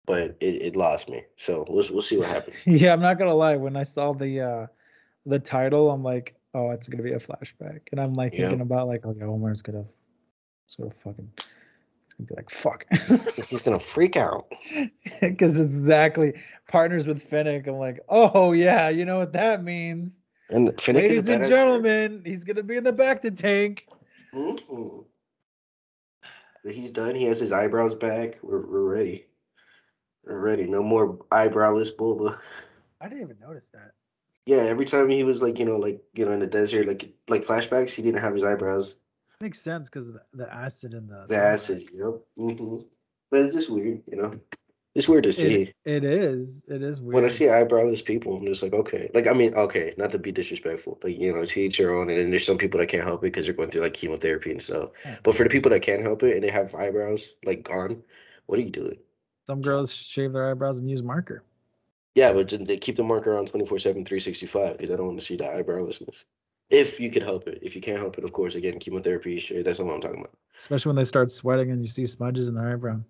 [0.04, 1.24] but it, it lost me.
[1.36, 2.56] So we'll we'll see what happens.
[2.66, 3.56] yeah, I'm not gonna lie.
[3.56, 4.66] When I saw the uh
[5.24, 8.48] the title, I'm like, oh, it's gonna be a flashback, and I'm like Yeah.
[8.48, 9.84] thinking about like, okay, Omar's gonna
[10.66, 12.86] sort of fucking, it's gonna be like, fuck.
[13.48, 14.46] He's gonna freak out.
[15.20, 16.34] because it's exactly
[16.68, 17.66] partners with Fennec.
[17.66, 20.22] I'm like, oh yeah, you know what that means.
[20.50, 23.86] And Fennec is a Ladies and gentlemen, he's gonna be in the bacta tank.
[26.64, 27.14] He's done.
[27.14, 28.38] He has his eyebrows back.
[28.42, 29.26] We're we're ready.
[30.24, 30.66] We're ready.
[30.68, 32.38] No more eyebrowless Bulba.
[33.00, 33.92] I didn't even notice that.
[34.46, 37.12] Yeah, every time he was like, you know, like you know, in the desert, like
[37.28, 38.96] like flashbacks, he didn't have his eyebrows.
[39.40, 42.20] Makes sense because the, the acid in the The acid, yep.
[42.36, 42.78] hmm
[43.30, 44.38] But it's just weird, you know.
[44.94, 45.62] It's weird to see.
[45.62, 46.64] It, it is.
[46.68, 47.14] It is weird.
[47.14, 49.10] When I see eyebrowless people, I'm just like, okay.
[49.14, 50.98] Like, I mean, okay, not to be disrespectful.
[51.02, 52.10] Like, you know, to each their own.
[52.10, 54.50] And then there's some people that can't help it because they're going through like chemotherapy
[54.50, 54.90] and stuff.
[55.04, 55.16] Yeah.
[55.22, 58.02] But for the people that can't help it and they have eyebrows like gone,
[58.46, 58.98] what are you doing?
[59.46, 61.42] Some girls shave their eyebrows and use marker.
[62.14, 65.24] Yeah, but they keep the marker on 24 7, 365 because I don't want to
[65.24, 66.24] see the eyebrowlessness.
[66.70, 67.58] If you could help it.
[67.62, 70.20] If you can't help it, of course, again, chemotherapy, shit, that's not what I'm talking
[70.20, 70.32] about.
[70.58, 73.00] Especially when they start sweating and you see smudges in their eyebrow.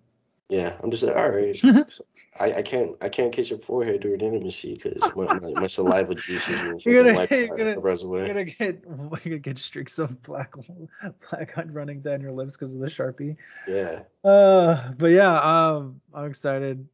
[0.49, 1.57] Yeah, I'm just like, all right.
[1.57, 1.83] So,
[2.39, 6.15] I, I can't I can't kiss your forehead during intimacy because my, my, my saliva
[6.15, 8.19] juices will You're gonna- wipe you're gonna- away.
[8.19, 10.53] You're gonna get you're gonna get streaks of black
[11.29, 13.35] black on running down your lips because of the sharpie.
[13.67, 14.01] Yeah.
[14.27, 16.87] Uh, but yeah, um, I'm excited.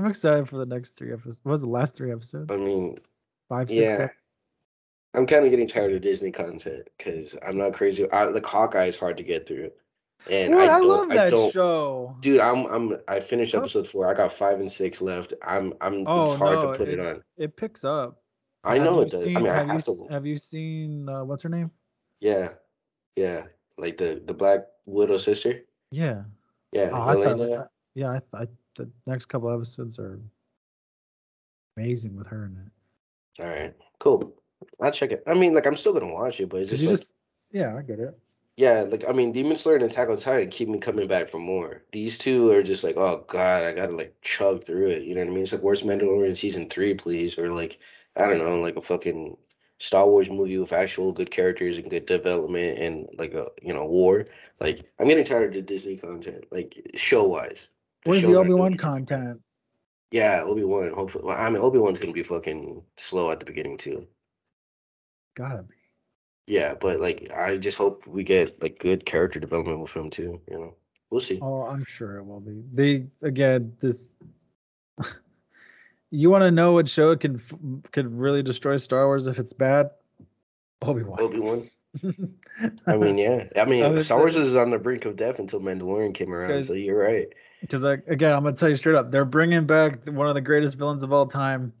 [0.00, 1.40] I'm excited for the next three episodes.
[1.42, 2.50] What was the last three episodes?
[2.50, 2.98] I mean,
[3.50, 3.96] Five, six, yeah.
[3.96, 4.10] seven?
[5.14, 8.10] I'm kind of getting tired of Disney content because I'm not crazy.
[8.10, 9.72] I, like Hawkeye is hard to get through,
[10.30, 11.52] and Dude, I I, love I that don't.
[11.52, 12.16] show.
[12.20, 12.64] Dude, I'm.
[12.66, 12.96] I'm.
[13.08, 14.08] I finished episode four.
[14.08, 15.34] I got five and six left.
[15.46, 15.74] I'm.
[15.80, 16.04] I'm.
[16.06, 17.22] Oh, it's hard no, to put it, on.
[17.36, 18.22] It picks up.
[18.64, 19.24] I Have know it does.
[19.24, 20.06] Seen, I mean, I have, you, to.
[20.12, 21.70] have you seen uh, what's her name?
[22.20, 22.52] Yeah,
[23.16, 23.42] yeah.
[23.76, 25.60] Like the the Black Widow sister.
[25.90, 26.22] Yeah.
[26.72, 27.52] Yeah, Oh, I thought, Elena.
[27.52, 30.20] uh, yeah, I, I, the next couple episodes are
[31.76, 33.42] amazing with her in it.
[33.42, 34.34] All right, cool.
[34.80, 35.22] I'll check it.
[35.26, 37.14] I mean, like I'm still gonna watch it, but it's just like just,
[37.50, 38.18] yeah, I get it.
[38.56, 41.38] Yeah, like I mean, Demon Slayer and Attack on Titan keep me coming back for
[41.38, 41.82] more.
[41.92, 45.02] These two are just like, oh god, I gotta like chug through it.
[45.04, 45.42] You know what I mean?
[45.42, 47.38] It's like, where's Mandalorian season three, please?
[47.38, 47.78] Or like,
[48.16, 49.36] I don't know, like a fucking
[49.78, 53.86] Star Wars movie with actual good characters and good development and like a you know
[53.86, 54.26] war.
[54.60, 57.68] Like, I'm getting tired of the Disney content, like show wise.
[58.04, 59.40] Where's the Obi Wan content?
[60.10, 60.92] Yeah, Obi Wan.
[60.92, 64.06] Hopefully, well, I mean, Obi Wan's gonna be fucking slow at the beginning too.
[65.36, 65.74] Gotta be.
[66.46, 70.40] Yeah, but like, I just hope we get like good character development with him too.
[70.50, 70.76] You know,
[71.10, 71.38] we'll see.
[71.40, 72.62] Oh, I'm sure it will be.
[72.72, 74.16] They again, this.
[76.10, 77.40] you want to know what show can
[77.92, 79.90] could really destroy Star Wars if it's bad?
[80.82, 81.20] Obi Wan.
[81.20, 81.70] Obi Wan.
[82.86, 83.46] I mean, yeah.
[83.56, 86.62] I mean, Star Wars was on the brink of death until Mandalorian came around.
[86.62, 87.28] So you're right.
[87.60, 90.40] Because like again, I'm gonna tell you straight up, they're bringing back one of the
[90.40, 91.72] greatest villains of all time,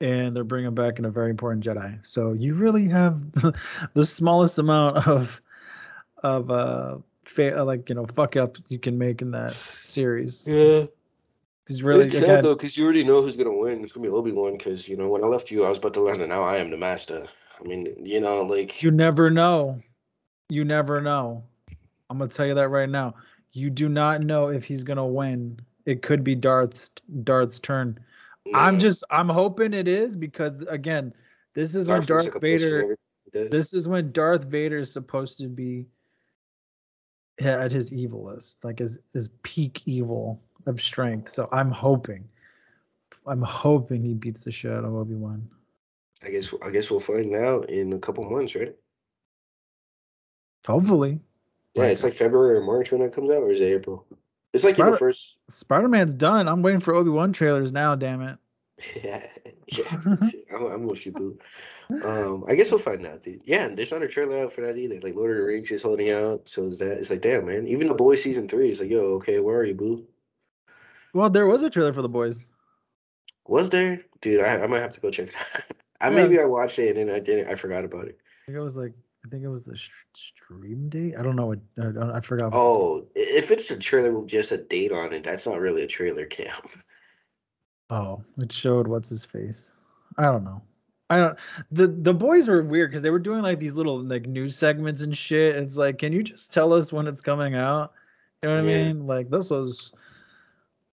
[0.00, 1.98] and they're bringing back in a very important Jedi.
[2.06, 3.54] So you really have the,
[3.94, 5.40] the smallest amount of
[6.22, 10.44] of uh, fa- uh, like you know fuck up you can make in that series.
[10.46, 10.86] Yeah.
[11.64, 13.84] Because really, it's again, sad though, because you already know who's gonna win.
[13.84, 14.52] It's gonna be Obi Wan.
[14.52, 16.56] Because you know when I left you, I was about to learn, and now I
[16.56, 17.26] am the master.
[17.60, 19.80] I mean, you know, like you never know.
[20.48, 21.44] You never know.
[22.10, 23.14] I'm gonna tell you that right now.
[23.52, 25.60] You do not know if he's gonna win.
[25.84, 26.90] It could be Darth's
[27.24, 27.98] Darth's turn.
[28.54, 31.12] I'm just I'm hoping it is because again,
[31.54, 33.50] this is when Darth looks Darth like a pussy and Vader everything he does.
[33.50, 35.86] this is when Darth Vader is supposed to be
[37.40, 41.30] at his evilest, like his his peak evil of strength.
[41.30, 42.28] So I'm hoping,
[43.26, 45.48] I'm hoping he beats the shit out of Obi Wan.
[46.22, 48.74] I guess I guess we'll find out in a couple months, right?
[50.66, 51.20] Hopefully,
[51.74, 54.06] Yeah, it's like February or March when that comes out, or is it April?
[54.52, 55.38] It's like in the Spider- first.
[55.48, 56.46] Spider Man's done.
[56.48, 57.94] I'm waiting for Obi Wan trailers now.
[57.94, 58.38] Damn it.
[59.04, 59.24] Yeah,
[59.68, 59.96] yeah.
[60.56, 61.38] I'm, I'm with you, boo.
[62.04, 63.40] Um, I guess we'll find out, dude.
[63.44, 64.98] Yeah, and there's not a trailer out for that either.
[65.00, 66.98] Like Lord of the Rings is holding out, so is that?
[66.98, 67.68] It's like, damn, man.
[67.68, 70.04] Even the boys season three is like, yo, okay, where are you, boo?
[71.14, 72.40] Well, there was a trailer for the boys.
[73.46, 74.40] Was there, dude?
[74.40, 75.62] I, I might have to go check it out.
[76.00, 76.16] I Yeah.
[76.16, 77.48] maybe I watched it and then I didn't.
[77.50, 78.18] I forgot about it.
[78.20, 81.14] I think it was like I think it was a sh- stream date.
[81.18, 82.50] I don't know what I, I- I forgot.
[82.54, 85.86] Oh, if it's a trailer with just a date on it, that's not really a
[85.88, 86.52] trailer cam.
[87.90, 89.72] Oh, it showed what's his face.
[90.16, 90.62] I don't know.
[91.10, 91.38] I don't.
[91.72, 95.02] The the boys were weird because they were doing like these little like news segments
[95.02, 95.56] and shit.
[95.56, 97.92] It's like, can you just tell us when it's coming out?
[98.42, 99.06] You know what I mean?
[99.06, 99.92] Like this was.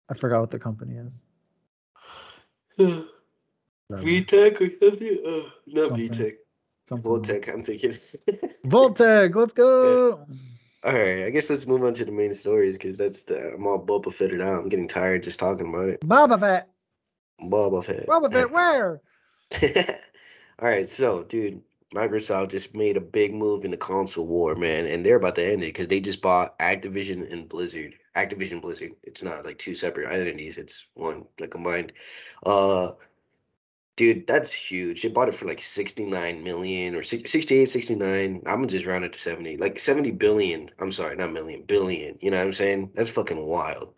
[0.09, 1.25] I forgot what the company is.
[3.93, 5.19] VTech or something?
[5.25, 5.91] Uh, not.
[5.93, 6.35] VTech.
[6.89, 7.93] Something like- I'm thinking.
[8.67, 10.27] Voltec, let's go.
[10.85, 13.67] All right, I guess let's move on to the main stories because that's the I'm
[13.67, 14.63] all Boba Fetted out.
[14.63, 16.01] I'm getting tired just talking about it.
[16.01, 16.71] Boba Fett.
[17.43, 18.07] Boba Fett.
[18.07, 19.03] Boba Fett, where?
[20.61, 21.61] all right, so dude,
[21.95, 25.45] Microsoft just made a big move in the console war, man, and they're about to
[25.45, 27.95] end it because they just bought Activision and Blizzard.
[28.17, 28.93] Activision Blizzard.
[29.03, 30.57] It's not like two separate entities.
[30.57, 31.93] It's one like combined.
[32.47, 32.93] Uh,
[33.99, 35.03] dude, that's huge.
[35.03, 38.43] They bought it for like 69 million or six- 68, 69.
[38.47, 40.71] I'm gonna just round it to 70, like 70 billion.
[40.79, 42.17] I'm sorry, not million, billion.
[42.21, 42.93] You know what I'm saying?
[42.95, 43.93] That's fucking wild.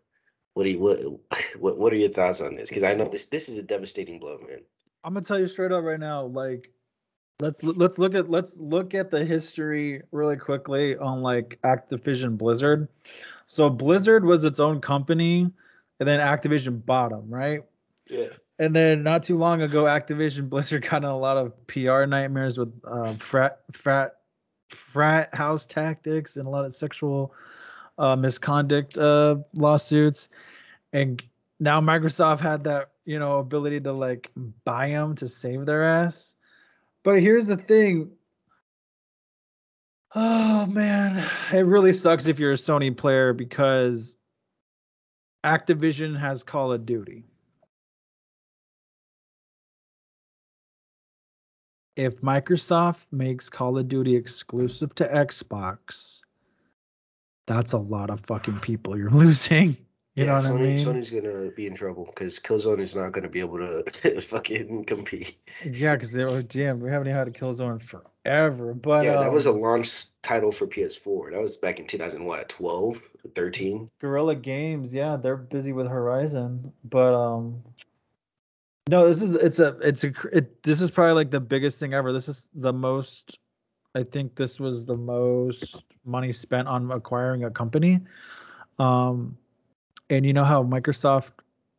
[0.54, 0.98] What do you what
[1.60, 2.70] what what are your thoughts on this?
[2.70, 4.60] Because I know this this is a devastating blow, man.
[5.04, 6.24] I'm gonna tell you straight up right now.
[6.24, 6.72] Like,
[7.40, 12.88] let's let's look at let's look at the history really quickly on like Activision Blizzard.
[13.46, 15.50] So Blizzard was its own company,
[16.00, 17.60] and then Activision bought them, right?
[18.08, 18.30] Yeah.
[18.61, 22.59] And then not too long ago, Activision Blizzard got in a lot of PR nightmares
[22.59, 24.16] with uh, frat frat
[24.68, 27.33] frat house tactics and a lot of sexual
[27.96, 30.29] uh, misconduct uh, lawsuits.
[30.92, 31.23] And
[31.59, 34.31] now Microsoft had that you know ability to like
[34.66, 36.35] buy them to save their ass.
[37.03, 38.11] But here's the thing.
[40.14, 44.16] Oh man, it really sucks if you're a Sony player because
[45.46, 47.25] Activision has Call of Duty.
[52.00, 56.22] If Microsoft makes Call of Duty exclusive to Xbox,
[57.46, 59.76] that's a lot of fucking people you're losing.
[60.14, 60.76] You know what Sony, I mean?
[60.76, 65.36] Sony's gonna be in trouble because Killzone is not gonna be able to fucking compete.
[65.64, 68.74] Yeah, because they were damn, we haven't had a Killzone forever.
[68.74, 71.32] But yeah, that was a um, launch title for PS4.
[71.32, 72.98] That was back in 2000, what, 12,
[73.34, 73.90] 13?
[74.00, 77.62] Guerrilla Games, yeah, they're busy with Horizon, but um,
[78.88, 81.95] no, this is it's a it's a it, this is probably like the biggest thing
[81.95, 82.12] ever.
[82.12, 83.38] This is the most,
[83.95, 88.01] I think this was the most money spent on acquiring a company,
[88.79, 89.37] um,
[90.09, 91.31] and you know how Microsoft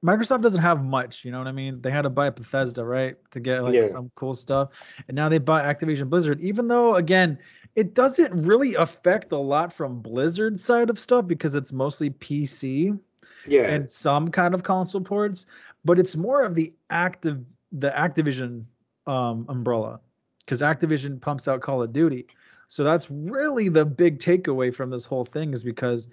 [0.04, 1.80] Microsoft doesn't have much, you know what I mean?
[1.82, 3.84] They had to buy Bethesda, right, to get like Yeah.
[3.84, 4.70] some cool stuff,
[5.08, 6.40] and now they bought Activision Blizzard.
[6.42, 7.38] Even though, again,
[7.76, 12.98] it doesn't really affect a lot from Blizzard side of stuff because it's mostly PC
[13.46, 15.46] Yeah, and some kind of console ports,
[15.84, 18.66] but it's more of the active the Activision
[19.08, 20.00] um, umbrella
[20.40, 22.28] because Activision pumps out Call of Duty.
[22.68, 26.08] So that's really the big takeaway from this whole thing is because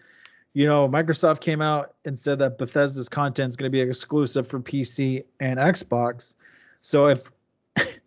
[0.54, 4.46] you know Microsoft came out and said that Bethesda's content is going to be exclusive
[4.46, 6.34] for PC and Xbox.
[6.80, 7.30] So if
[7.76, 7.98] if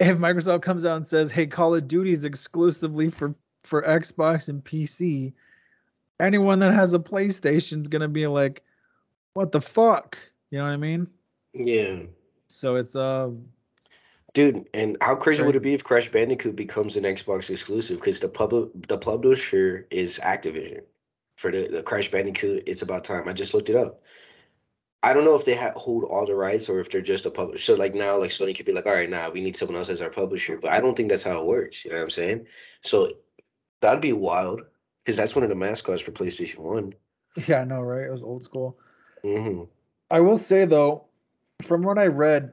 [0.00, 4.64] Microsoft comes out and says, "Hey, Call of Duty is exclusively for for Xbox and
[4.64, 5.32] PC,"
[6.18, 8.62] anyone that has a PlayStation is gonna be like,
[9.34, 10.18] "What the fuck?"
[10.50, 11.06] You know what I mean?
[11.54, 12.02] yeah.
[12.48, 13.30] So it's uh,
[14.32, 17.98] Dude, and how crazy would it be if Crash Bandicoot becomes an Xbox exclusive?
[17.98, 20.82] Because the public, the publisher is Activision.
[21.36, 23.26] For the, the Crash Bandicoot, it's about time.
[23.26, 24.02] I just looked it up.
[25.02, 27.30] I don't know if they ha- hold all the rights or if they're just a
[27.30, 27.62] publisher.
[27.62, 29.88] So like now, like Sony could be like, all right, now we need someone else
[29.88, 30.58] as our publisher.
[30.58, 31.84] But I don't think that's how it works.
[31.84, 32.46] You know what I'm saying?
[32.82, 33.10] So
[33.80, 34.60] that'd be wild
[35.02, 36.92] because that's one of the mascots for PlayStation One.
[37.48, 38.06] yeah, I know, right?
[38.06, 38.78] It was old school.
[39.22, 39.64] Hmm
[40.10, 41.04] I will say though,
[41.66, 42.52] from what I read,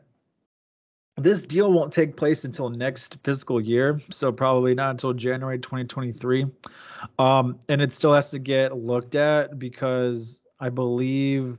[1.18, 6.46] this deal won't take place until next fiscal year, so probably not until January 2023.
[7.18, 11.58] Um, and it still has to get looked at because I believe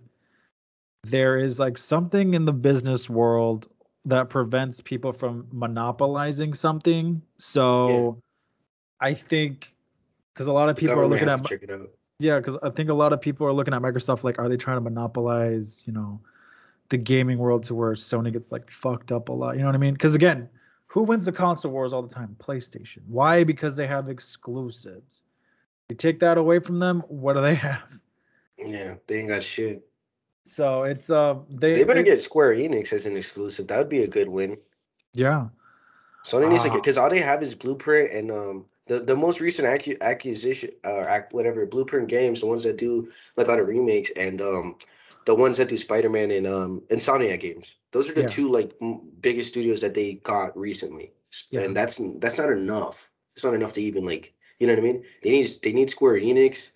[1.05, 3.69] there is like something in the business world
[4.05, 7.21] that prevents people from monopolizing something.
[7.37, 8.23] So
[9.01, 9.75] I think
[10.33, 11.91] because a lot of people are looking at check it out.
[12.19, 14.57] Yeah, because I think a lot of people are looking at Microsoft like, are they
[14.57, 16.21] trying to monopolize, you know,
[16.89, 19.55] the gaming world to where Sony gets like fucked up a lot?
[19.55, 19.95] You know what I mean?
[19.95, 20.49] Because again,
[20.87, 22.35] who wins the console wars all the time?
[22.41, 23.03] PlayStation.
[23.07, 23.45] Why?
[23.45, 25.23] Because they have exclusives.
[25.91, 27.83] You take that away from them, what do they have?
[28.59, 29.87] Yeah, they ain't got shit.
[30.45, 33.69] So it's uh they They better get Square Enix as an exclusive.
[33.69, 34.57] That would be a good win.
[35.13, 35.49] yeah
[36.25, 39.41] Sony needs to get because all they have is Bluepoint and um the, the most
[39.41, 44.11] recent accu- acquisition uh whatever Bluepoint games, the ones that do like all the remakes
[44.17, 44.77] and um
[45.27, 47.77] the ones that do Spider Man and um Insomniac games.
[47.93, 48.27] Those are the Yeah.
[48.29, 51.13] two like m- biggest studios that they got recently,
[51.51, 51.63] Yeah.
[51.63, 53.11] and that's that's not enough.
[53.37, 55.05] It's not enough to even like you know what I mean.
[55.23, 56.73] They need they need Square Enix,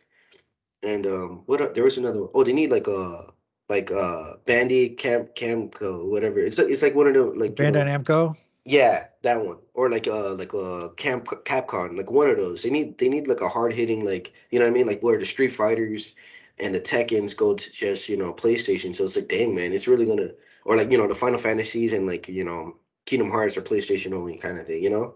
[0.83, 2.31] and um what there was another one.
[2.35, 3.33] Oh, they need like a
[3.69, 6.39] like uh Bandy Camp Camco whatever.
[6.41, 8.37] It's like- it's like one of the like you know- Bandai Namco.
[8.65, 9.59] Yeah, that one.
[9.75, 12.63] Or like uh like a Camp Capcom, like one of those.
[12.63, 15.03] They need they need like a hard hitting like you know what I mean, like
[15.03, 16.15] where the Street Fighters
[16.59, 18.95] and the Tekkens go to just you know PlayStation.
[18.95, 20.31] So it's like, dang man, it's really gonna
[20.65, 24.13] or like you know the Final Fantasies and like you know Kingdom Hearts are PlayStation
[24.13, 24.83] only kind of thing.
[24.83, 25.15] You know,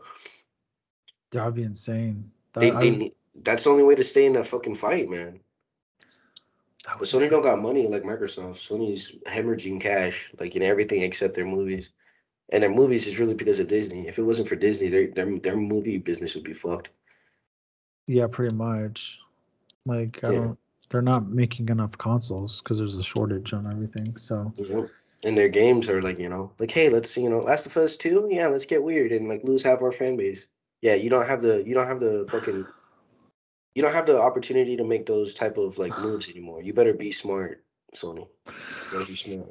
[1.31, 2.31] That would be insane.
[2.55, 5.41] That, they they need, that's the only way to stay in that fucking fight, man.
[6.85, 8.67] But Sony don't got money like Microsoft.
[8.67, 11.91] Sony's hemorrhaging cash, like in everything except their movies.
[12.53, 14.07] And their movies is really because of Disney.
[14.07, 16.91] If it wasn't for Disney, their their their movie business would be fucked.
[18.07, 19.19] Yeah, pretty much.
[19.85, 20.39] Like I Yeah.
[20.39, 20.59] don't.
[20.89, 24.17] They're not making enough consoles because there's a shortage on everything.
[24.17, 24.53] So?
[25.25, 27.97] And their games are like, you know, like, hey, let's, you know, Last of Us
[27.97, 30.47] 2, yeah, let's get weird and like lose half our fan base.
[30.83, 32.67] Yeah, you don't have the you don't have the fucking
[33.75, 36.63] you don't have the opportunity to make those type of like moves anymore.
[36.63, 38.29] You better be smart, Sony.
[38.47, 39.49] You better be smart.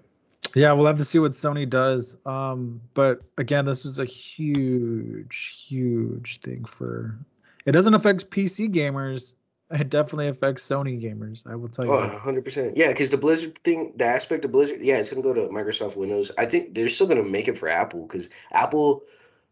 [0.54, 2.16] Yeah, we'll have to see what Sony does.
[2.26, 7.18] Um, but again, this was a huge, huge thing for.
[7.66, 9.34] It doesn't affect PC gamers.
[9.72, 11.48] It definitely affects Sony gamers.
[11.48, 11.92] I will tell you.
[11.92, 12.74] Oh, 100%.
[12.76, 15.96] Yeah, because the Blizzard thing, the aspect of Blizzard, yeah, it's to go to Microsoft
[15.96, 16.32] Windows.
[16.38, 19.04] I think they're still to make it for Apple because Apple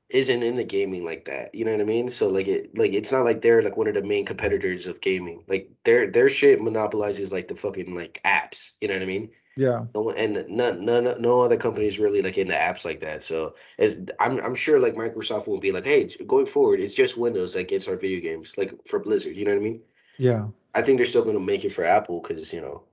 [0.10, 1.54] isn't in the gaming like that.
[1.56, 2.08] You know what I mean?
[2.08, 5.02] So like it like it's not like they're like one of the main competitors of
[5.02, 5.44] gaming.
[5.48, 8.72] Like their their shit monopolizes like the fucking like apps.
[8.80, 9.32] You know what I mean?
[9.56, 13.24] Yeah, No one and none none no other companies really like into apps like that.
[13.24, 17.18] So as I'm I'm sure like Microsoft won't be like, hey, going forward, it's just
[17.18, 19.36] Windows that gets our video games, like for Blizzard.
[19.36, 19.82] You know what I mean?
[20.18, 22.84] yeah, I think they're still going to make it for Apple because you know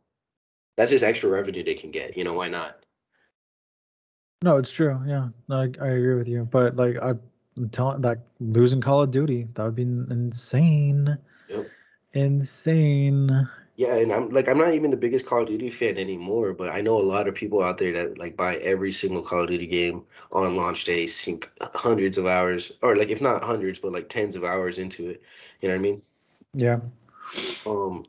[0.77, 2.17] that's just extra revenue they can get.
[2.17, 2.85] You know why not?
[4.43, 5.01] no, it's true.
[5.07, 6.45] Yeah, no, I, I agree with you.
[6.51, 7.11] But like I,
[7.57, 11.19] I'm telling that losing Call of Duty that would be insane,
[11.49, 11.71] Yep.
[12.15, 13.49] insane.
[13.81, 16.69] Yeah, and I'm like I'm not even the biggest Call of Duty fan anymore, but
[16.69, 19.49] I know a lot of people out there that like buy every single Call of
[19.49, 23.93] Duty game on launch day, sink hundreds of hours, or like if not hundreds, but
[23.93, 25.23] like tens of hours into it.
[25.63, 26.03] You know what I mean?
[26.53, 26.81] Yeah,
[27.65, 28.05] um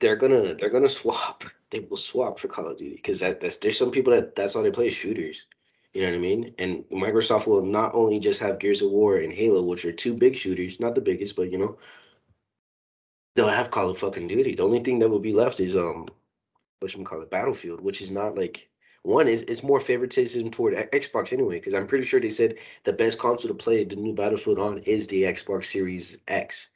[0.00, 3.58] they're gonna they're gonna swap they will swap for call of duty because that, that's
[3.58, 5.46] there's some people that that's all they play is shooters
[5.92, 9.18] you know what i mean and microsoft will not only just have gears of war
[9.18, 11.76] and halo which are two big shooters not the biggest but you know
[13.34, 16.06] they'll have call of fucking duty the only thing that will be left is um
[16.80, 18.68] what you call it battlefield which is not like
[19.04, 22.92] one is it's more favoritism toward xbox anyway because i'm pretty sure they said the
[22.92, 26.68] best console to play the new battlefield on is the xbox series x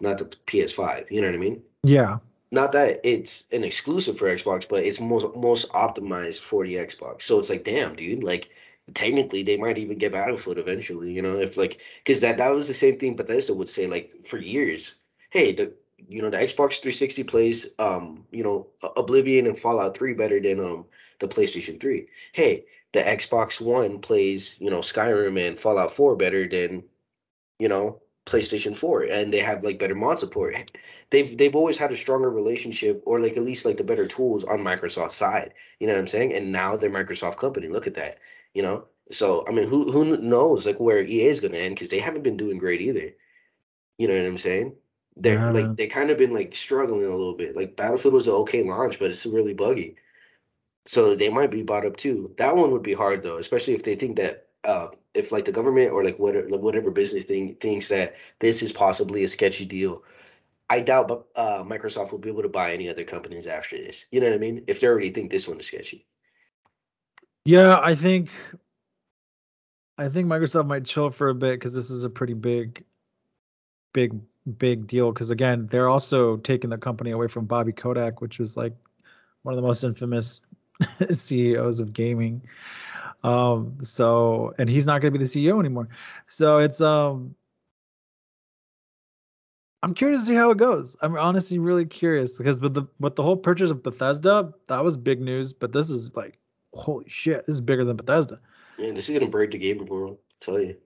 [0.00, 2.18] not the ps5 you know what i mean yeah,
[2.50, 7.22] not that it's an exclusive for Xbox, but it's most most optimized for the Xbox.
[7.22, 8.50] So it's like, damn, dude, like
[8.94, 12.68] technically they might even get Battlefield eventually, you know, if like because that that was
[12.68, 14.96] the same thing Bethesda would say like for years.
[15.30, 15.72] Hey, the
[16.06, 20.60] you know the Xbox 360 plays um you know Oblivion and Fallout 3 better than
[20.60, 20.84] um
[21.18, 22.06] the PlayStation 3.
[22.32, 26.84] Hey, the Xbox One plays you know Skyrim and Fallout 4 better than
[27.58, 30.54] you know PlayStation 4 and they have like better mod support
[31.10, 34.44] they've they've always had a stronger relationship or like at least like the better tools
[34.44, 35.54] on Microsoft's side.
[35.80, 36.34] You know what I'm saying?
[36.34, 37.68] And now they're Microsoft company.
[37.68, 38.18] Look at that.
[38.54, 38.86] You know?
[39.10, 42.22] So I mean who who knows like where EA is gonna end because they haven't
[42.22, 43.10] been doing great either.
[43.96, 44.76] You know what I'm saying?
[45.18, 47.56] They're Yeah, like they kind of been like struggling a little bit.
[47.56, 49.96] Like Battlefield was an okay launch, but it's really buggy.
[50.86, 52.34] So they might be bought up too.
[52.38, 55.52] That one would be hard though, especially if they think that uh if like the
[55.52, 59.64] government or like whatever like whatever business thing thinks that this is possibly a sketchy
[59.66, 60.02] deal
[60.70, 64.06] I doubt but uh, Microsoft will be able to buy any other companies after this.
[64.12, 64.64] You know what I mean?
[64.66, 66.06] If they already think this one is sketchy.
[67.44, 67.78] yeah.
[67.82, 68.30] I think,
[69.96, 72.84] I think Microsoft might chill for a bit because this is a pretty big,
[73.92, 75.12] big, big deal.
[75.12, 78.74] Because again, they're also taking the company away from Bobby Kotick, which was like
[79.42, 80.40] one of the most infamous
[81.12, 82.42] CEOs of gaming.
[83.24, 85.88] Um, so and he's not going to be the CEO anymore.
[86.26, 87.34] So it's um
[89.82, 90.96] I'm curious to see how it goes.
[91.02, 94.96] I'm honestly really curious because with the with the whole purchase of Bethesda, that was
[94.96, 96.38] big news, but this is like
[96.74, 98.40] holy shit, this is bigger than Bethesda.
[98.78, 100.18] Man, this is gonna break the gaming world.
[100.30, 100.76] I tell you.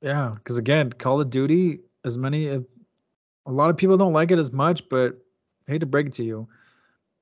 [0.00, 2.46] Yeah, because again, Call of Duty, as many
[3.46, 5.16] a lot of people don't like it as much, but
[5.68, 6.48] I hate to break it to you,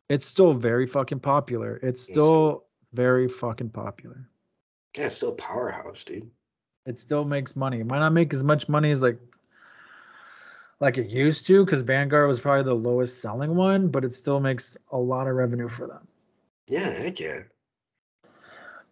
[0.09, 1.79] it's still very fucking popular.
[1.83, 4.29] It's still- very fucking popular.
[4.97, 6.31] Yeah, it's still a powerhouse, dude.
[6.87, 7.81] it still makes money.
[7.81, 9.19] It might not make as much money as like
[10.81, 14.39] like it used to because Vanguard was probably the lowest selling one, but it still
[14.39, 16.07] makes a lot of revenue for them.
[16.69, 17.41] Yeah, heck yeah.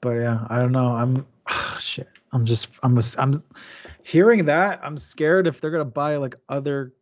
[0.00, 0.88] But yeah, I don't know.
[0.88, 2.08] I'm oh, shit.
[2.32, 3.42] I'm just I'm I'm
[4.02, 4.80] hearing that.
[4.82, 6.94] I'm scared if they're gonna buy like other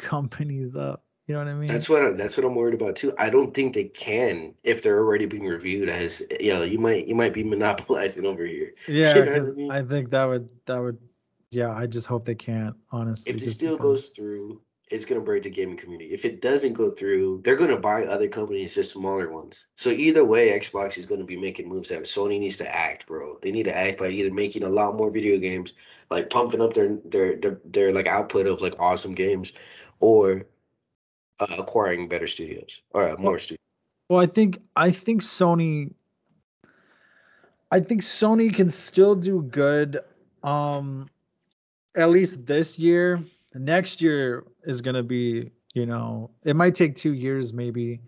[0.00, 1.04] companies up.
[1.26, 1.66] You know what I mean?
[1.66, 3.12] That's what I, that's what I'm worried about too.
[3.16, 7.06] I don't think they can if they're already being reviewed as you know, you might
[7.06, 8.72] you might be monopolizing over here.
[8.88, 9.70] yeah, you know I mean?
[9.70, 10.98] I think that would that would
[11.52, 11.72] yeah.
[11.72, 12.74] I just hope they can't.
[12.90, 16.10] Honestly, If this deal because- goes through, it's gonna break the gaming community.
[16.12, 19.68] If it doesn't go through, they're gonna buy other companies, just smaller ones.
[19.76, 23.38] So either way, Xbox is gonna be making moves that Sony needs to act, bro.
[23.40, 25.74] They need to act by either making a lot more video games,
[26.10, 29.52] like pumping up their their their, their like output of like awesome games,
[30.00, 30.46] or
[31.40, 33.58] uh, acquiring better studios or uh, more studios.
[34.08, 35.92] Well, I think I think Sony
[37.70, 40.00] I think Sony can still do good
[40.42, 41.08] um
[41.96, 43.22] at least this year.
[43.54, 48.00] Next year is going to be, you know, it might take 2 years maybe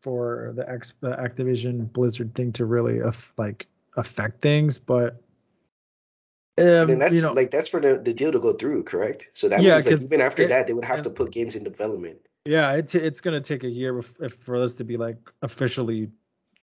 [0.00, 5.22] for the X the Activision Blizzard thing to really aff- like affect things, but
[6.58, 9.30] um, and that's you know, like that's for the, the deal to go through, correct?
[9.34, 11.54] So that Yeah, means like even after it- that, they would have to put games
[11.56, 12.18] in development.
[12.44, 16.10] Yeah, it t- it's gonna take a year for this to be like officially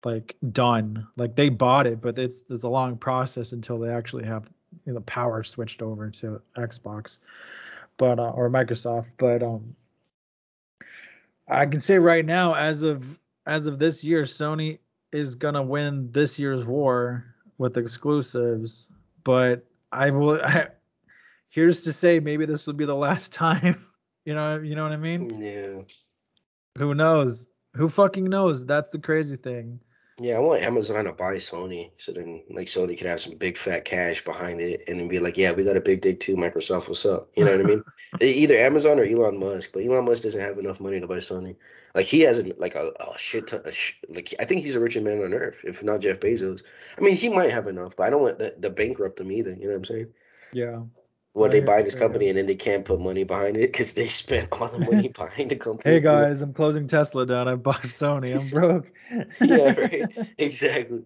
[0.05, 1.05] like done.
[1.17, 4.49] Like they bought it, but it's it's a long process until they actually have
[4.85, 7.17] you know, the power switched over to Xbox,
[7.97, 9.07] but uh, or Microsoft.
[9.17, 9.75] But um,
[11.47, 14.79] I can say right now, as of as of this year, Sony
[15.11, 17.25] is gonna win this year's war
[17.57, 18.87] with exclusives.
[19.25, 20.41] But I will.
[20.43, 20.67] I,
[21.49, 23.85] here's to say, maybe this will be the last time.
[24.25, 25.37] You know, you know what I mean.
[25.37, 25.81] Yeah.
[26.77, 27.45] Who knows?
[27.75, 28.65] Who fucking knows?
[28.65, 29.81] That's the crazy thing.
[30.19, 33.57] Yeah, I want Amazon to buy Sony so then like Sony could have some big
[33.57, 36.35] fat cash behind it and then be like, yeah, we got a big dick too,
[36.35, 37.29] Microsoft, what's up?
[37.35, 37.83] You know what I mean?
[38.21, 41.55] Either Amazon or Elon Musk, but Elon Musk doesn't have enough money to buy Sony.
[41.95, 43.61] Like he hasn't like a, a shit ton.
[43.65, 46.61] A sh- like I think he's the richest man on earth, if not Jeff Bezos.
[46.97, 49.51] I mean, he might have enough, but I don't want to, to bankrupt him either.
[49.51, 50.13] You know what I'm saying?
[50.51, 50.81] Yeah.
[51.35, 54.07] Well, they buy this company and then they can't put money behind it because they
[54.07, 55.95] spent all the money behind the company.
[55.95, 57.47] Hey guys, I'm closing Tesla down.
[57.47, 58.35] I bought Sony.
[58.35, 58.91] I'm broke.
[59.41, 60.11] yeah, right.
[60.37, 61.03] Exactly.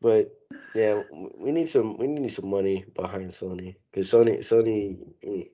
[0.00, 0.32] But
[0.74, 1.02] yeah,
[1.38, 4.96] we need some we need some money behind Sony because Sony Sony.
[5.24, 5.48] Mm,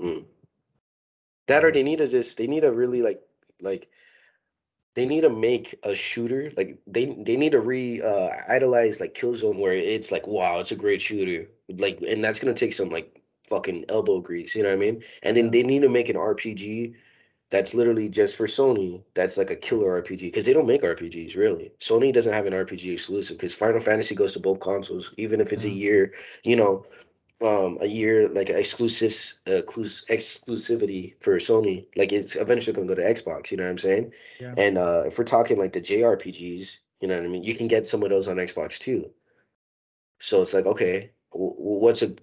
[0.00, 0.24] mm.
[1.48, 3.20] That or they need to just they need to really like
[3.60, 3.88] like
[4.94, 9.14] they need to make a shooter like they they need to re uh idolize like
[9.14, 12.90] Killzone where it's like wow it's a great shooter like and that's gonna take some
[12.90, 16.08] like fucking elbow grease you know what I mean and then they need to make
[16.08, 16.94] an RPG
[17.50, 19.02] that's literally just for Sony.
[19.14, 21.72] That's like a killer RPG because they don't make RPGs really.
[21.78, 25.52] Sony doesn't have an RPG exclusive because Final Fantasy goes to both consoles, even if
[25.52, 26.12] it's a year,
[26.42, 26.84] you know,
[27.42, 31.86] um, a year like exclusives, uh, exclus- exclusivity for Sony.
[31.96, 33.50] Like it's eventually gonna go to Xbox.
[33.50, 34.12] You know what I'm saying?
[34.40, 34.54] Yeah.
[34.56, 37.68] And uh, if we're talking like the JRPGs, you know what I mean, you can
[37.68, 39.10] get some of those on Xbox too.
[40.18, 42.14] So it's like okay, w- what's a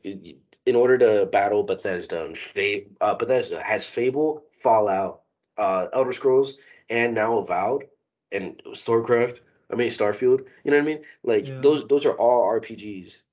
[0.66, 5.22] in order to battle Bethesda, Fa- uh, Bethesda has Fable, Fallout,
[5.58, 6.58] uh, Elder Scrolls,
[6.90, 7.86] and now Avowed
[8.32, 9.42] and Starcraft.
[9.72, 10.46] I mean Starfield.
[10.64, 11.04] You know what I mean?
[11.24, 11.60] Like Yeah.
[11.62, 13.24] those those are all RPGs,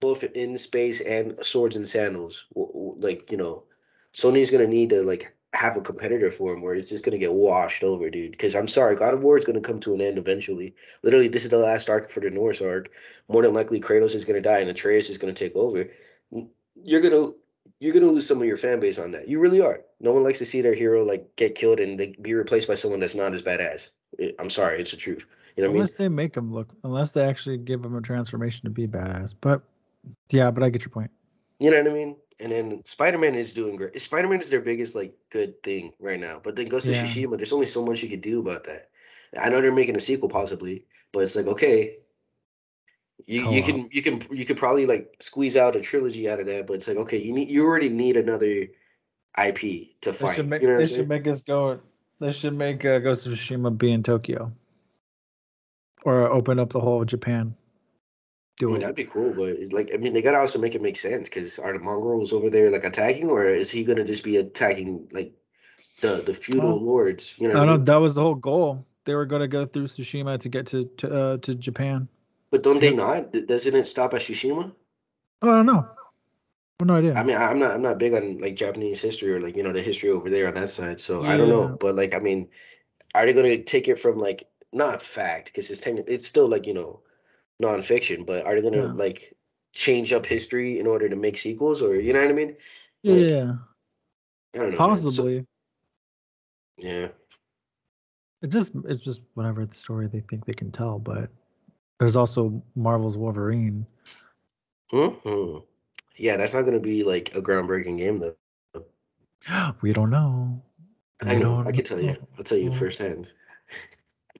[0.00, 2.46] both in space and swords and sandals.
[2.54, 3.64] Like you know,
[4.12, 7.32] Sony's gonna need to like have a competitor for him where it's just gonna get
[7.32, 8.32] washed over, dude.
[8.32, 10.74] Because I'm sorry, God of War is gonna come to an end eventually.
[11.02, 12.90] Literally, this is the last arc for the Norse arc.
[13.28, 15.88] More than likely, Kratos is gonna die and Atreus is gonna take over.
[16.84, 17.32] You're gonna
[17.80, 19.28] you're gonna lose some of your fan base on that.
[19.28, 19.80] You really are.
[20.00, 22.74] No one likes to see their hero like get killed and they be replaced by
[22.74, 23.90] someone that's not as badass.
[24.38, 25.24] I'm sorry, it's the truth.
[25.56, 25.80] You know what I mean?
[25.82, 29.34] unless they make him look, unless they actually give him a transformation to be badass.
[29.40, 29.62] But
[30.30, 31.10] yeah, but I get your point.
[31.58, 32.16] You know what I mean?
[32.40, 34.00] And then Spider Man is doing great.
[34.00, 36.40] Spider Man is their biggest like good thing right now.
[36.42, 37.02] But then Ghost of Yeah.
[37.02, 38.90] Tsushima, there's only so much you could do about that.
[39.38, 41.98] I know they're making a sequel possibly, but it's like okay,
[43.26, 43.64] you, you Co-op.
[43.66, 46.66] can you can you could probably like squeeze out a trilogy out of that.
[46.66, 48.68] But it's like okay, you need you already need another
[49.36, 49.60] IP
[50.02, 50.36] to They fight.
[50.36, 50.62] should make.
[50.62, 51.08] you know They should saying?
[51.08, 51.80] make us go.
[52.20, 54.52] They should make uh, Ghost of Tsushima be in Tokyo,
[56.04, 57.54] or open up the whole of Japan.
[58.60, 60.82] I Do that'd be cool, but it's like I mean, they gotta also make it
[60.82, 64.24] make sense because are the mongrels over there like attacking, or is he gonna just
[64.24, 65.32] be attacking like
[66.00, 67.34] the the feudal Well, lords?
[67.38, 67.84] You know, I what I know mean?
[67.84, 68.84] that was the whole goal.
[69.04, 72.08] They were going to go through Tsushima to get to to, uh, to Japan.
[72.50, 73.32] But don't they not?
[73.32, 74.74] Doesn't it stop at Tsushima?
[75.42, 75.78] Oh, I don't know.
[75.78, 77.14] I have no idea.
[77.14, 79.72] I mean, I'm not I'm not big on like Japanese history or like you know
[79.72, 81.76] the history over there on that side, so I don't know.
[81.80, 82.48] But like, I mean,
[83.14, 86.66] are they gonna take it from like not fact because it's techni- it's still like
[86.66, 87.00] you know
[87.62, 88.92] nonfiction, but are they gonna Yeah.
[88.92, 89.34] like
[89.72, 92.56] change up history in order to make sequels or you know what I mean?
[93.02, 93.54] yeah, like, yeah,
[94.54, 94.62] I don't know.
[94.62, 94.72] man.
[94.72, 95.46] So- possibly.
[96.78, 97.08] yeah.
[98.40, 101.28] It just it's just whatever the story they think they can tell, but
[101.98, 103.84] there's also Marvel's Wolverine.
[104.90, 105.58] hmm
[106.16, 108.36] Yeah, that's not gonna be like a groundbreaking game though.
[109.82, 110.62] we don't know.
[111.20, 111.64] I know.
[111.66, 112.14] I can tell you.
[112.36, 113.32] I'll tell you firsthand.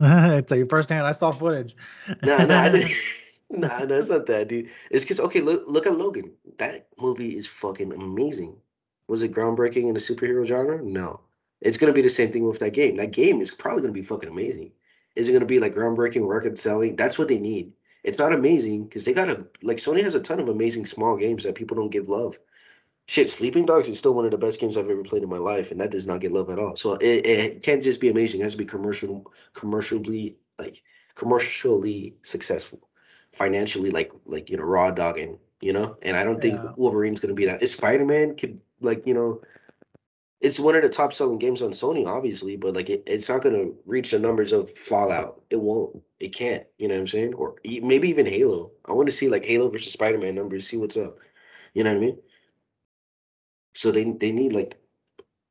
[0.00, 1.76] I tell you firsthand, I saw footage.
[2.22, 2.92] No, no, I didn't.
[3.50, 4.68] Nah, no, it's not that, dude.
[4.90, 6.32] It's because okay, look, look at Logan.
[6.58, 8.58] That movie is fucking amazing.
[9.06, 10.82] Was it groundbreaking in the superhero genre?
[10.82, 11.20] No.
[11.62, 12.96] It's gonna be the same thing with that game.
[12.96, 14.72] That game is probably gonna be fucking amazing.
[15.16, 16.94] Is it gonna be like groundbreaking, record selling?
[16.96, 17.72] That's what they need.
[18.04, 21.16] It's not amazing because they got a like Sony has a ton of amazing small
[21.16, 22.38] games that people don't give love.
[23.08, 25.38] Shit, Sleeping Dogs is still one of the best games I've ever played in my
[25.38, 26.76] life, and that does not get love at all.
[26.76, 30.82] So it, it can't just be amazing; it has to be commercial, commercially like
[31.14, 32.86] commercially successful,
[33.32, 35.96] financially like like you know raw dogging, you know.
[36.02, 37.62] And I don't think Wolverine's gonna be that.
[37.62, 39.40] Is Spider Man could like you know,
[40.42, 43.40] it's one of the top selling games on Sony, obviously, but like it, it's not
[43.42, 45.40] gonna reach the numbers of Fallout.
[45.48, 46.02] It won't.
[46.20, 46.66] It can't.
[46.76, 47.32] You know what I'm saying?
[47.32, 48.70] Or maybe even Halo.
[48.84, 50.68] I want to see like Halo versus Spider Man numbers.
[50.68, 51.16] See what's up.
[51.72, 52.18] You know what I mean?
[53.78, 54.76] So they they need like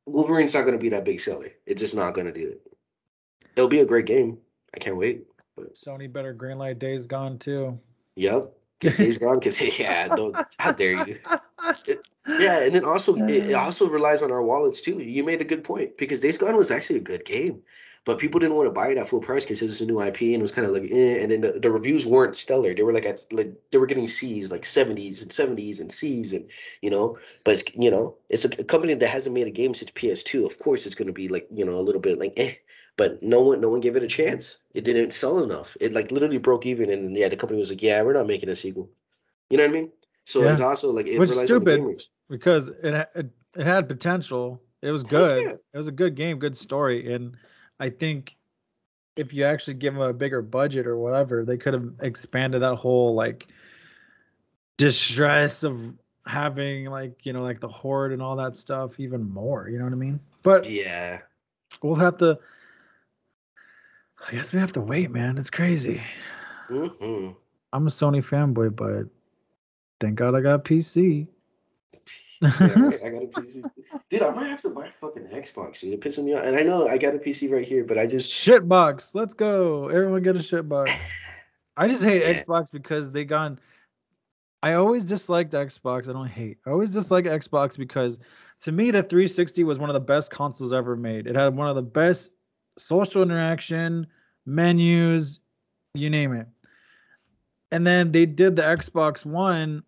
[0.06, 1.48] Wolverine's not gonna be that big seller.
[1.66, 2.62] It's just not gonna do it.
[3.56, 4.38] It'll be a great game.
[4.76, 5.24] I can't wait.
[5.56, 7.80] But Sony better greenlight Days Gone too.
[8.18, 8.52] yep.
[8.80, 11.20] Because Days Gone, because yeah, don't how dare you.
[12.28, 15.00] Yeah, and then also it, also relies on our wallets too.
[15.00, 17.62] You made a good point because Days Gone was actually a good game,
[18.04, 20.02] but people didn't want to buy it at full price because it was a new
[20.02, 22.74] IP and it was kind of like, eh, and then the, the reviews weren't stellar.
[22.74, 26.34] They were like at like they were getting C's like seventies and seventies and C's
[26.34, 26.50] and
[26.82, 29.74] you know, but it's you know it's a, a company that hasn't made a game
[29.74, 30.46] since PS2.
[30.46, 32.56] Of course, it's going to be like you know a little bit like eh,
[32.98, 34.60] but no one no one gave it a chance.
[34.74, 35.78] It didn't sell enough.
[35.80, 38.50] It like literally broke even, and yeah, the company was like, yeah, we're not making
[38.50, 38.90] a sequel.
[39.50, 39.92] You know what I mean?
[40.26, 40.52] So Yeah.
[40.54, 42.02] it's also like it Which is stupid.
[42.30, 44.62] because it, it it had potential.
[44.82, 45.44] It was good.
[45.44, 45.54] yeah.
[45.74, 47.38] It was a good game, good story, and
[47.80, 48.36] I think
[49.16, 52.76] if you actually give them a bigger budget or whatever, they could have expanded that
[52.76, 53.48] whole like
[54.78, 55.94] distress of
[56.26, 59.70] having like you know like the horde and all that stuff even more.
[59.70, 60.20] You know what I mean?
[60.44, 61.22] But Yeah.
[61.82, 62.38] we'll have to.
[64.26, 65.38] I guess we have to wait, man.
[65.38, 66.02] It's crazy.
[66.70, 67.30] hmm
[67.74, 69.08] I'm a Sony fanboy, but
[70.00, 71.28] thank God I got PC.
[72.40, 73.04] Yeah, right.
[73.04, 73.68] I got a PC.
[74.12, 75.94] Dude, I might have to buy a fucking Xbox, dude.
[75.94, 76.44] It pisses me off.
[76.44, 79.16] And I know I got a PC right here, but I just Shit box.
[79.16, 79.88] Let's go.
[79.90, 80.92] Everyone get a shit box.
[81.78, 82.34] I just hate Yeah.
[82.44, 83.60] Xbox because they gone.
[84.62, 86.08] I always disliked Xbox.
[86.08, 86.58] I don't hate.
[86.68, 88.20] I always dislike Xbox because
[88.62, 91.26] to me the 360 was one of the best consoles ever made.
[91.26, 92.32] It had one of the best
[92.78, 94.08] social interaction,
[94.46, 95.40] menus,
[95.94, 96.48] you name it.
[97.72, 99.84] And then they did the Xbox One,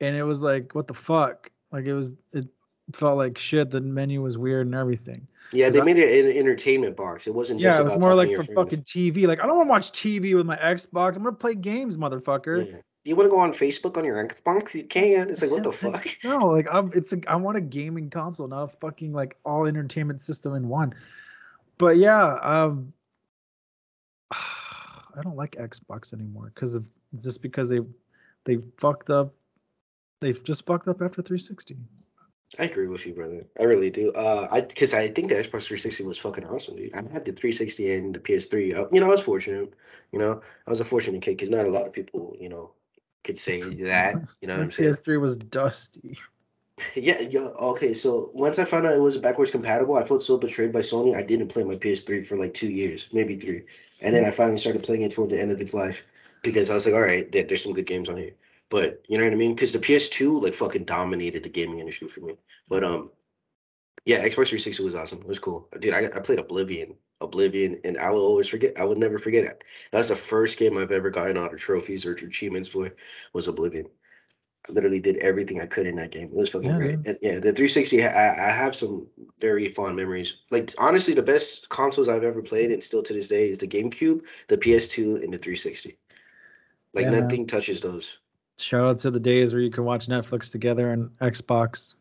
[0.00, 1.50] and it was like, what the fuck?
[1.72, 2.12] Like it was.
[2.32, 2.46] It
[2.92, 3.70] felt like shit.
[3.70, 5.26] The menu was weird and everything.
[5.52, 7.26] yeah, they I- made it an entertainment box.
[7.26, 8.54] It wasn't just Yeah, it was more like for friends.
[8.54, 9.26] fucking TV.
[9.26, 11.16] Like I don't want to watch TV with my Xbox.
[11.16, 12.66] I'm gonna play games, motherfucker.
[12.66, 12.76] Yeah.
[13.04, 14.74] Do you want to go on Facebook on your Xbox?
[14.74, 15.30] You can.
[15.30, 16.06] It's like what the fuck?
[16.22, 16.90] No, like I'm.
[16.94, 20.68] It's like I want a gaming console, not a fucking like all entertainment system in
[20.68, 20.94] one.
[21.78, 22.92] But yeah, um,
[24.32, 26.84] I don't like Xbox anymore because of
[27.20, 27.80] just because they
[28.44, 29.34] they fucked up.
[30.20, 31.76] They've just fucked up after 360.
[32.58, 33.44] I agree with you, brother.
[33.58, 34.12] I really do.
[34.12, 36.94] Uh, I because I think the Xbox 360 was fucking awesome, dude.
[36.94, 38.74] I had the 360 and the PS3.
[38.74, 39.74] Uh, you know, I was fortunate.
[40.12, 42.70] You know, I was a fortunate kid because not a lot of people, you know,
[43.24, 44.16] could say that.
[44.40, 44.90] You know what I'm saying?
[44.90, 46.18] PS3 was dusty.
[46.94, 47.48] Yeah, yeah.
[47.60, 50.80] Okay, so once I found out it wasn't backwards compatible, I felt so betrayed by
[50.80, 51.14] Sony.
[51.14, 53.64] I didn't play my PS3 for like two years, maybe three,
[54.00, 56.04] and then I finally started playing it toward the end of its life
[56.42, 58.34] because I was like, all right, there, there's some good games on here.
[58.70, 59.54] But you know what I mean?
[59.54, 62.36] Because the PS2 like fucking dominated the gaming industry for me.
[62.68, 63.10] But um,
[64.04, 65.20] yeah, Xbox 360 was awesome.
[65.20, 65.94] It was cool, dude.
[65.94, 68.78] I I played Oblivion, Oblivion, and I will always forget.
[68.78, 69.64] I would never forget it.
[69.92, 72.94] That's the first game I've ever gotten out of trophies or achievements for
[73.32, 73.86] was Oblivion.
[74.68, 76.28] I literally did everything I could in that game.
[76.28, 77.06] It was fucking Yeah, great.
[77.06, 79.06] And yeah, the 360, I, I have some
[79.38, 80.36] very fond memories.
[80.50, 83.68] Like honestly, the best consoles I've ever played, and still to this day, is the
[83.68, 85.98] GameCube, the PS2, and the 360.
[86.94, 88.18] Like Yeah, nothing touches those.
[88.56, 91.94] Shout out to the days where you can watch Netflix together and Xbox.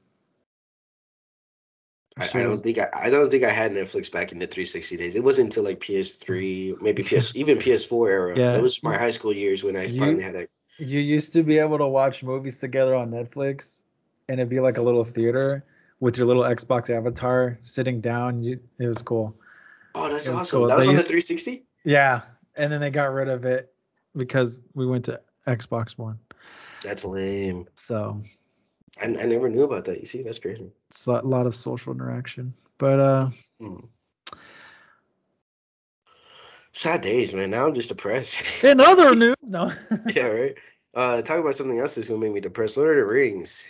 [2.16, 4.98] I, I don't think I, I don't think I had Netflix back in the 360
[4.98, 5.16] days.
[5.16, 8.38] It wasn't until like PS3, maybe PS, even PS4 era.
[8.38, 8.58] Yeah.
[8.58, 10.50] It was my high school years when I You- finally had that.
[10.78, 13.82] You used to be able to watch movies together on Netflix,
[14.30, 15.64] and it'd be like a little theater
[16.00, 18.44] with your little Xbox avatar sitting down.
[18.44, 19.36] You, it was cool.
[19.96, 20.60] Oh, that's awesome.
[20.62, 20.68] cool.
[20.68, 21.64] That was They on the used- 360.
[21.84, 22.22] Yeah,
[22.58, 23.74] and then they got rid of it
[24.16, 26.18] because we went to Xbox One.
[26.82, 27.68] That's lame.
[27.76, 28.24] So
[29.02, 30.00] I, I never knew about that.
[30.00, 30.72] You see, that's crazy.
[30.90, 32.54] it's a lot of social interaction.
[32.78, 33.30] But uh,
[33.62, 33.76] Hmm.
[36.74, 37.52] Sad days, man.
[37.52, 38.36] Now I'm just depressed.
[38.64, 39.72] In other news, no.
[40.08, 40.56] yeah, right.
[40.96, 42.78] Uh, talk about something else that's gonna make me depressed.
[42.78, 43.68] Lord of the Rings.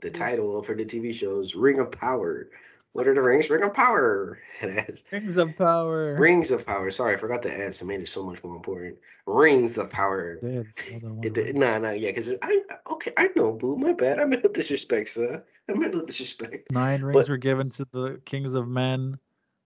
[0.00, 2.48] The title for the TV shows Ring of Power.
[2.92, 3.48] What are the rings?
[3.50, 4.40] Ring of Power.
[5.12, 6.16] Rings of Power.
[6.16, 6.90] Rings of Power.
[6.90, 7.82] Sorry, I forgot the S.
[7.82, 8.96] It made it so much more important.
[9.26, 10.40] Rings of Power.
[10.42, 13.76] It nah, nah, yeah, because I okay, I know, boo.
[13.76, 14.18] My bad.
[14.18, 15.44] I meant no disrespect, sir.
[15.68, 16.72] I meant no disrespect.
[16.72, 19.18] Nine rings but, were given to the kings of men.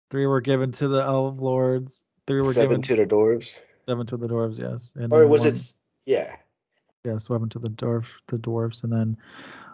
[0.09, 2.03] Three were given to the elf lords.
[2.31, 3.59] Three were seven given to the dwarves.
[3.85, 4.93] Seven to the dwarves, yes.
[4.95, 5.73] And or was one, it?
[6.05, 6.33] Yeah.
[7.03, 9.17] Yes, seven to the dwarf, the dwarves, and then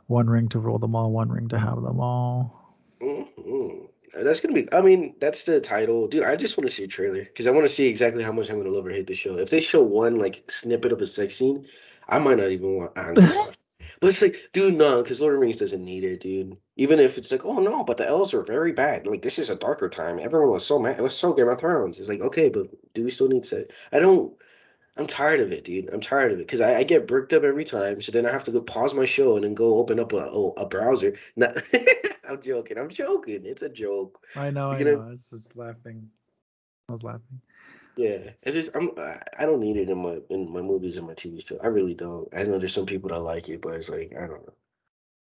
[0.07, 2.75] one ring to rule them all, one ring to have them all.
[2.99, 4.23] Mm-hmm.
[4.23, 4.67] That's gonna be.
[4.73, 6.23] I mean, that's the title, dude.
[6.23, 8.49] I just want to see a trailer because I want to see exactly how much
[8.49, 9.37] I'm gonna love or hate the show.
[9.37, 11.67] If they show one like snippet of a sex scene,
[12.09, 12.97] I might not even want.
[12.97, 13.13] I
[13.99, 16.57] but it's like, dude, no, because Lord of the Rings doesn't need it, dude.
[16.75, 19.07] Even if it's like, oh no, but the elves are very bad.
[19.07, 20.19] Like this is a darker time.
[20.19, 20.99] Everyone was so mad.
[20.99, 21.97] It was so Game of Thrones.
[21.97, 23.75] It's like, okay, but do we still need sex?
[23.91, 24.33] I don't.
[24.97, 25.93] I'm tired of it, dude.
[25.93, 28.01] I'm tired of it because I, I, get bricked up every time.
[28.01, 30.17] So then I have to go pause my show and then go open up a
[30.17, 31.15] a, a browser.
[31.35, 31.51] Not,
[32.29, 32.77] I'm joking.
[32.77, 33.45] I'm joking.
[33.45, 34.19] It's a joke.
[34.35, 34.71] I know.
[34.71, 35.01] I know.
[35.01, 36.09] I was just laughing.
[36.89, 37.41] I was laughing.
[37.97, 41.15] Yeah, it's just I'm I don't need it in my in my movies and my
[41.15, 41.57] TV show.
[41.61, 42.27] I really don't.
[42.33, 44.53] I know there's some people that like it, but it's like I don't know,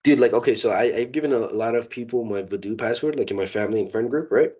[0.04, 0.20] dude.
[0.20, 3.38] Like okay, so I I've given a lot of people my Vudu password, like in
[3.38, 4.52] my family and friend group, right?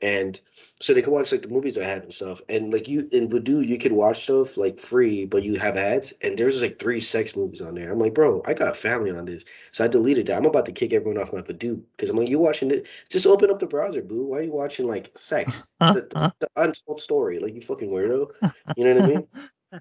[0.00, 2.42] And so they could watch like the movies I had and stuff.
[2.50, 6.12] And like you in Vudu, you could watch stuff like free, but you have ads.
[6.20, 7.90] And there's like three sex movies on there.
[7.90, 10.36] I'm like, bro, I got family on this, so I deleted that.
[10.36, 12.86] I'm about to kick everyone off my Vudu because I'm like, you watching it?
[13.08, 14.24] Just open up the browser, boo.
[14.24, 15.66] Why are you watching like sex?
[15.80, 18.30] the, the, the, untold story, like you fucking weirdo.
[18.76, 19.28] You know what I mean?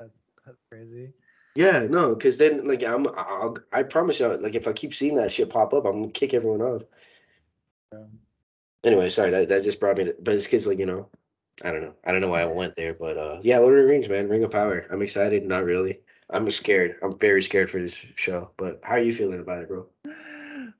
[0.00, 1.12] That's that's crazy.
[1.54, 5.14] Yeah, no, because then like I'm, I'll, I promise you, like if I keep seeing
[5.16, 6.82] that shit pop up, I'm gonna kick everyone off.
[7.92, 8.00] Yeah
[8.84, 11.08] anyway, sorry, that, that just brought me to, but it's because like, you know,
[11.62, 11.94] I don't know.
[12.04, 14.28] I don't know why I went there, but uh yeah, Lord of the Rings, man,
[14.28, 14.86] Ring of Power.
[14.90, 16.00] I'm excited, not really.
[16.30, 16.96] I'm scared.
[17.02, 18.50] I'm very scared for this show.
[18.56, 19.86] But how are you feeling about it, bro?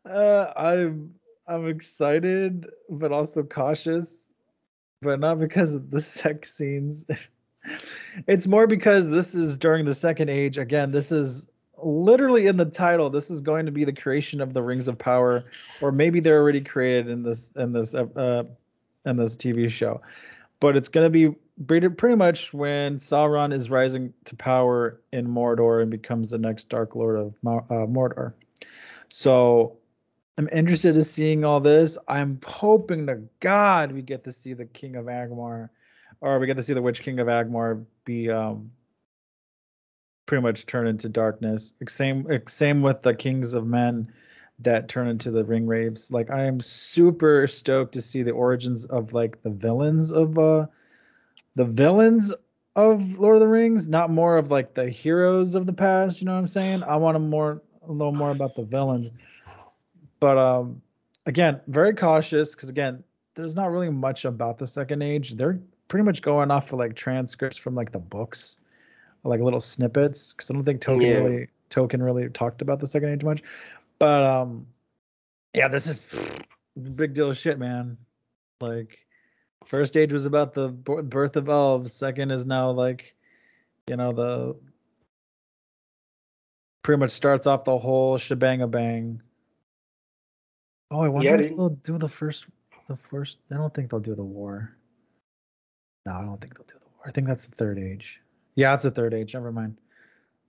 [0.06, 1.14] Uh I'm
[1.46, 4.34] I'm excited, but also cautious.
[5.00, 7.06] But not because of the sex scenes.
[8.26, 10.58] it's more because this is during the second age.
[10.58, 11.46] Again, this is
[11.84, 14.98] literally in the title this is going to be the creation of the rings of
[14.98, 15.44] power
[15.80, 18.44] or maybe they're already created in this in this uh, uh
[19.04, 20.00] in this tv show.
[20.60, 25.82] But it's going to be pretty much when sauron is rising to power in mordor
[25.82, 28.32] and becomes the next dark lord of uh, mordor.
[29.10, 29.76] So
[30.38, 31.98] i'm interested in seeing all this.
[32.08, 35.68] I'm hoping to god we get to see the king of Angmar
[36.20, 38.70] or we get to see the witch king of Angmar be um
[40.26, 41.74] pretty much turn into darkness.
[41.88, 44.10] Same same with the Kings of Men
[44.60, 46.12] that turn into the Ringwraiths.
[46.12, 50.66] Like I am super stoked to see the origins of like the villains of uh
[51.56, 52.32] the villains
[52.76, 56.26] of Lord of the Rings, not more of like the heroes of the past, you
[56.26, 56.82] know what I'm saying?
[56.84, 59.10] I want to more a little more about the villains.
[60.20, 60.80] But um
[61.26, 63.02] again, very cautious because again,
[63.34, 65.32] there's not really much about the second age.
[65.32, 68.58] They're pretty much going off of like transcripts from like the books
[69.24, 71.18] like little snippets because I don't think Tolkien yeah.
[71.18, 73.42] really Tolkien really talked about the Second Age much.
[73.98, 74.66] But um,
[75.54, 76.00] yeah, this is
[76.94, 77.96] big deal of shit, man.
[78.60, 78.98] Like,
[79.64, 81.92] first age was about the birth of elves.
[81.92, 83.14] Second is now like,
[83.88, 84.56] you know, the
[86.82, 89.20] pretty much starts off the whole shebang a bang.
[90.90, 92.46] Oh, I wonder yeah, if they'll do the first.
[92.88, 93.38] The first.
[93.50, 94.76] I don't think they'll do the war.
[96.04, 97.04] No, I don't think they'll do the war.
[97.06, 98.20] I think that's the third age.
[98.54, 99.34] Yeah, it's the third age.
[99.34, 99.76] Never mind.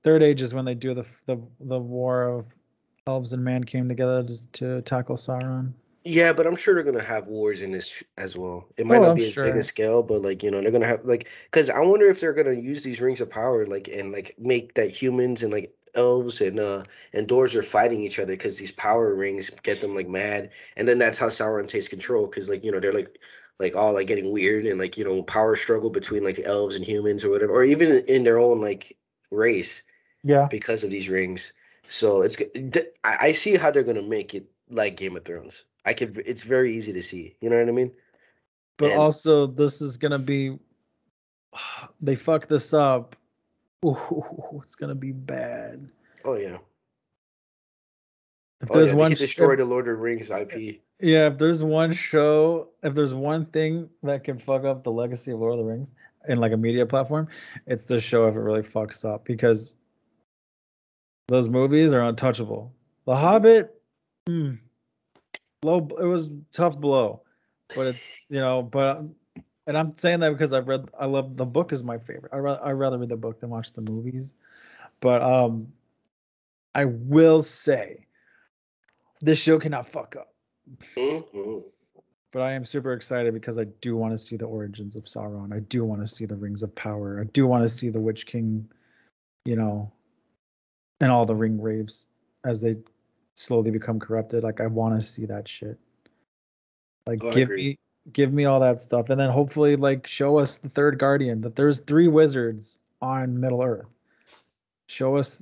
[0.03, 2.45] Third age is when they do the the the war of
[3.07, 5.73] elves and man came together to, to tackle Sauron.
[6.07, 8.67] Yeah, but I'm sure they're gonna have wars in this as well.
[8.77, 9.43] It might oh, not I'm be sure.
[9.43, 12.07] as big a scale, but like you know, they're gonna have like because I wonder
[12.07, 15.51] if they're gonna use these rings of power like and like make that humans and
[15.51, 16.83] like elves and uh
[17.13, 20.87] and dwarves are fighting each other because these power rings get them like mad, and
[20.87, 23.19] then that's how Sauron takes control because like you know they're like
[23.59, 26.75] like all like getting weird and like you know power struggle between like the elves
[26.75, 28.97] and humans or whatever or even in their own like
[29.31, 29.83] race
[30.23, 30.47] yeah.
[30.49, 31.53] because of these rings.
[31.87, 32.79] So it's good.
[33.03, 35.65] i see how they're gonna make it like game of thrones.
[35.85, 37.91] I could it's very easy to see you know what i mean?
[38.77, 40.57] But and, also this is gonna be
[42.01, 43.15] they fuck this up.
[43.85, 45.87] Ooh, it's gonna be bad.
[46.25, 46.57] Oh yeah.
[48.61, 51.61] If oh, there's yeah, one destroy the lord of the rings ip yeah, if there's
[51.61, 55.59] one show, if there's one thing that can fuck up the legacy of Lord of
[55.59, 55.91] the Rings
[56.27, 57.27] in like a media platform,
[57.67, 59.73] it's this show if it really fucks up because
[61.27, 62.73] those movies are untouchable.
[63.05, 63.81] The Hobbit,
[64.27, 64.57] mm,
[65.63, 65.87] low.
[65.99, 67.21] It was tough blow,
[67.75, 68.97] but it's you know, but
[69.67, 70.89] and I'm saying that because I've read.
[70.99, 72.31] I love the book is my favorite.
[72.33, 74.35] I rather I rather read the book than watch the movies.
[75.01, 75.67] But um,
[76.73, 78.05] I will say,
[79.21, 80.34] this show cannot fuck up.
[80.95, 81.63] Mhm.
[82.32, 85.53] But I am super excited because I do want to see the origins of Sauron.
[85.53, 87.22] I do want to see the Rings of Power.
[87.22, 88.70] I do want to see the Witch King,
[89.45, 89.91] you know,
[90.99, 92.05] and all the Ringwraiths
[92.43, 92.76] as they
[93.36, 94.43] slowly become corrupted.
[94.43, 95.80] Like I want to see that shit.
[97.07, 97.78] Like Oh, give me
[98.11, 101.55] give me all that stuff and then hopefully like show us the third guardian that
[101.55, 103.88] there's three wizards on Middle Earth.
[104.88, 105.41] Show us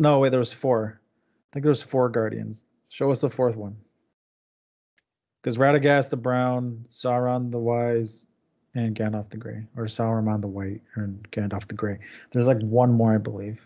[0.00, 1.00] No, wait, there was four.
[1.00, 2.62] I think there was four guardians.
[2.90, 3.76] Show us the fourth one.
[5.46, 8.26] Because Radagast the Brown, Sauron the Wise,
[8.74, 12.00] and Gandalf the Grey, or Sauron the White, and Gandalf the Grey.
[12.32, 13.60] There's like one more, I believe.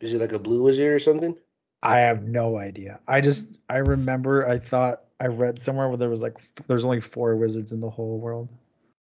[0.00, 1.36] Is it like a blue wizard or something?
[1.84, 2.98] I have no idea.
[3.06, 7.00] I just I remember I thought I read somewhere where there was like there's only
[7.00, 8.48] four wizards in the whole world.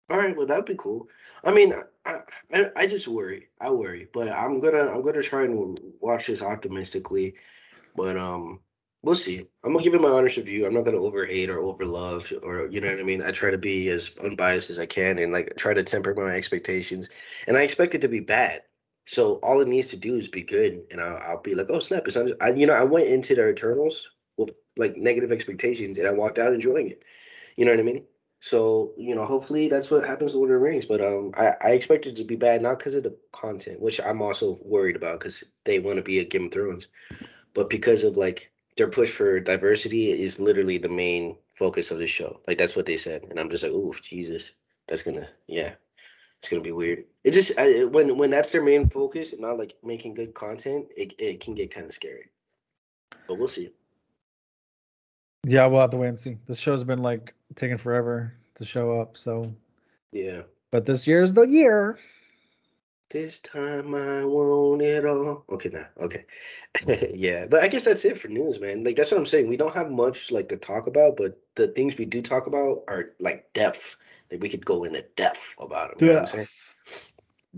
[0.09, 1.07] All right, well that'd be cool.
[1.43, 1.71] I mean,
[2.07, 3.49] I, I I just worry.
[3.61, 7.35] I worry, but I'm gonna I'm gonna try and watch this optimistically.
[7.95, 8.61] But um,
[9.07, 9.47] we'll see.
[9.63, 10.65] I'm gonna give it my honest review.
[10.65, 13.23] I'm not gonna overhate or overlove or you know what I mean.
[13.23, 16.35] I try to be as unbiased as I can and like try to temper my
[16.35, 17.09] expectations.
[17.47, 18.63] And I expect it to be bad.
[19.05, 21.79] So all it needs to do is be good, and I'll, I'll be like, oh
[21.79, 22.03] snap!
[22.05, 22.29] It's not.
[22.41, 26.37] I, you know, I went into the Eternals with like negative expectations, and I walked
[26.37, 27.03] out enjoying it.
[27.55, 28.03] You know what I mean?
[28.41, 30.85] So you know, hopefully that's what happens to Lord of the Rings.
[30.85, 34.01] But um, I, I expect it to be bad, not because of the content, which
[34.01, 36.89] I'm also worried about because they want to be a Game of Thrones,
[37.53, 42.07] but because of like their push for diversity is literally the main focus of the
[42.07, 42.39] show.
[42.47, 44.53] Like that's what they said, and I'm just like, oof, Jesus,
[44.87, 45.73] that's gonna, yeah,
[46.39, 47.03] it's gonna be weird.
[47.23, 50.87] It just I, when when that's their main focus and not like making good content,
[50.95, 52.29] it it can get kind of scary.
[53.27, 53.71] But we'll see.
[55.43, 56.37] Yeah, we'll have to wait and see.
[56.47, 59.53] This show's been like taking forever to show up, so
[60.11, 60.43] Yeah.
[60.71, 61.97] but this year's the year.
[63.09, 65.45] This time I want it all.
[65.49, 66.25] Okay, now, okay.
[67.13, 68.83] yeah, but I guess that's it for news, man.
[68.83, 69.47] Like that's what I'm saying.
[69.47, 72.83] We don't have much like to talk about, but the things we do talk about
[72.89, 73.95] are like depth.
[74.29, 76.01] Like we could go into depth about it.
[76.01, 76.47] You know what I'm saying?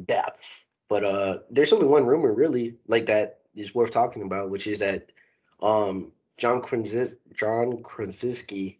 [0.05, 0.65] Depth.
[0.87, 4.79] But uh there's only one rumor really like that is worth talking about, which is
[4.79, 5.11] that
[5.63, 8.79] um John Kranzis- John Krasinski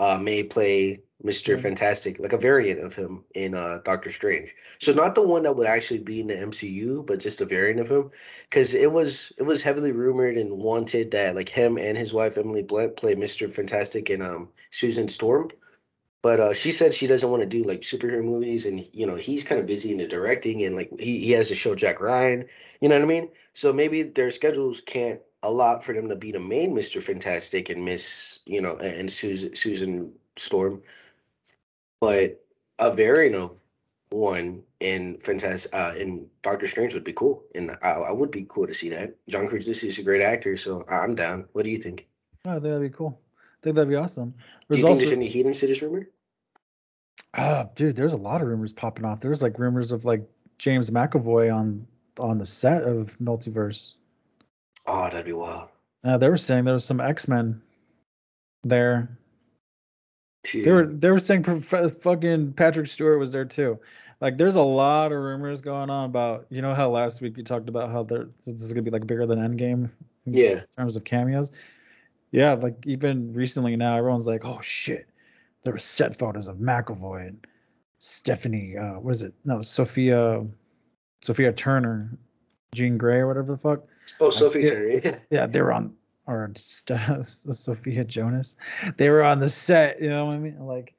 [0.00, 1.56] uh may play Mr.
[1.56, 1.62] Mhm.
[1.62, 4.54] Fantastic, like a variant of him in uh Doctor Strange.
[4.78, 7.80] So not the one that would actually be in the MCU, but just a variant
[7.80, 8.10] of him.
[8.50, 12.36] Because it was it was heavily rumored and wanted that like him and his wife
[12.38, 13.48] Emily Blunt play Mr.
[13.48, 15.50] Fantastic and um Susan Storm.
[16.22, 19.16] But uh, she said she doesn't want to do like superhero movies, and you know
[19.16, 22.00] he's kind of busy in the directing, and like he, he has to show Jack
[22.00, 22.48] Ryan.
[22.80, 23.28] You know what I mean?
[23.54, 27.84] So maybe their schedules can't allow for them to be the main Mister Fantastic and
[27.84, 30.82] Miss, you know, and, and Susan Susan Storm.
[32.02, 32.44] But
[32.80, 33.62] a variant of
[34.10, 38.44] one in Fantastic uh, in Doctor Strange would be cool, and I, I would be
[38.48, 39.14] cool to see that.
[39.28, 41.46] John Krasinski is a great actor, so I'm down.
[41.52, 42.08] What do you think?
[42.44, 43.20] Oh, I think that'd be cool.
[43.38, 44.34] I think that'd be awesome.
[44.68, 46.08] Do you think also, there's any healing to this rumor?
[47.34, 49.20] ah, dude, there's a lot of rumors popping off.
[49.20, 50.28] There's like rumors of like
[50.58, 51.86] James McAvoy on
[52.18, 53.92] on the set of Multiverse.
[54.88, 55.68] Oh, that'd be wild.
[56.02, 57.62] Uh, they were saying there was some X Men
[58.64, 59.16] there.
[60.44, 60.64] Dude.
[60.64, 63.78] They were they were saying prof- fucking Patrick Stewart was there too.
[64.20, 67.42] Like, there's a lot of rumors going on about you know how last week we
[67.42, 69.90] talked about how there this is gonna be like bigger than Endgame
[70.26, 70.60] in Yeah.
[70.76, 71.50] terms of cameos.
[72.32, 75.06] Yeah, like even recently now, everyone's like, oh shit,
[75.64, 77.46] there were set photos of McAvoy and
[77.98, 78.76] Stephanie.
[78.76, 79.34] Uh, what is it?
[79.44, 80.44] No, Sophia,
[81.20, 82.16] Sophia Turner,
[82.74, 83.80] Jean Grey, or whatever the fuck.
[84.20, 84.88] Oh, Sophie get- Turner.
[85.04, 85.18] Yeah.
[85.30, 85.94] Yeah, they were on
[86.26, 88.56] or St- Sophia Jonas.
[88.96, 90.00] They were on the set.
[90.00, 90.58] You know what I mean?
[90.60, 90.94] Like,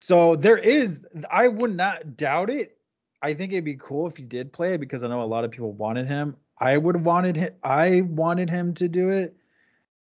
[0.00, 1.00] so there is.
[1.30, 2.76] I would not doubt it.
[3.22, 5.44] I think it'd be cool if he did play it because I know a lot
[5.44, 6.36] of people wanted him.
[6.58, 7.54] I would have wanted him.
[7.62, 9.34] I wanted him to do it,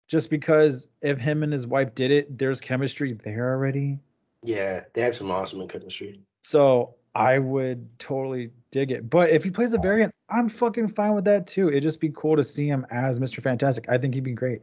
[0.07, 3.99] just because if him and his wife did it, there's chemistry there already.
[4.43, 6.19] Yeah, they have some awesome chemistry.
[6.41, 9.09] So I would totally dig it.
[9.09, 11.69] But if he plays a variant, I'm fucking fine with that too.
[11.69, 13.41] It'd just be cool to see him as Mr.
[13.41, 13.85] Fantastic.
[13.89, 14.61] I think he'd be great.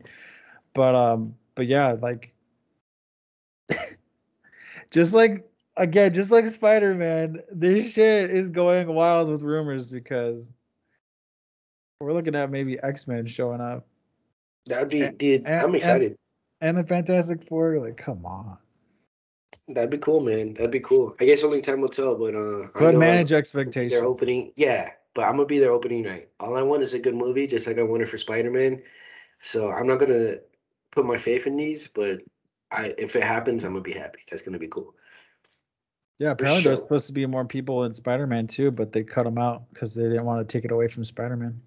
[0.74, 2.32] But um, but yeah, like
[4.90, 10.52] just like again, just like Spider-Man, this shit is going wild with rumors because
[12.00, 13.86] we're looking at maybe X-Men showing up
[14.66, 15.42] That'd be, And- dude.
[15.46, 16.16] and- I'm and- excited.
[16.60, 17.78] and the Fantastic Four.
[17.78, 18.56] Like, come on.
[19.74, 20.54] That'd be cool, man.
[20.54, 21.14] That'd be cool.
[21.20, 23.92] I guess only time will tell, but uh, I But know manage be expectations.
[23.92, 24.90] Their opening, yeah.
[25.14, 26.28] But I'm gonna be their opening night.
[26.38, 28.82] All I want is a good movie, just like I wanted for Spider Man.
[29.40, 30.36] So I'm not gonna
[30.90, 32.20] put my faith in these, but
[32.70, 34.20] I if it happens, I'm gonna be happy.
[34.30, 34.94] That's gonna be cool.
[36.18, 36.70] Yeah, apparently sure.
[36.70, 39.94] there's supposed to be more people in Spider-Man too, but they cut them out because
[39.94, 41.60] they didn't want to take it away from Spider-Man.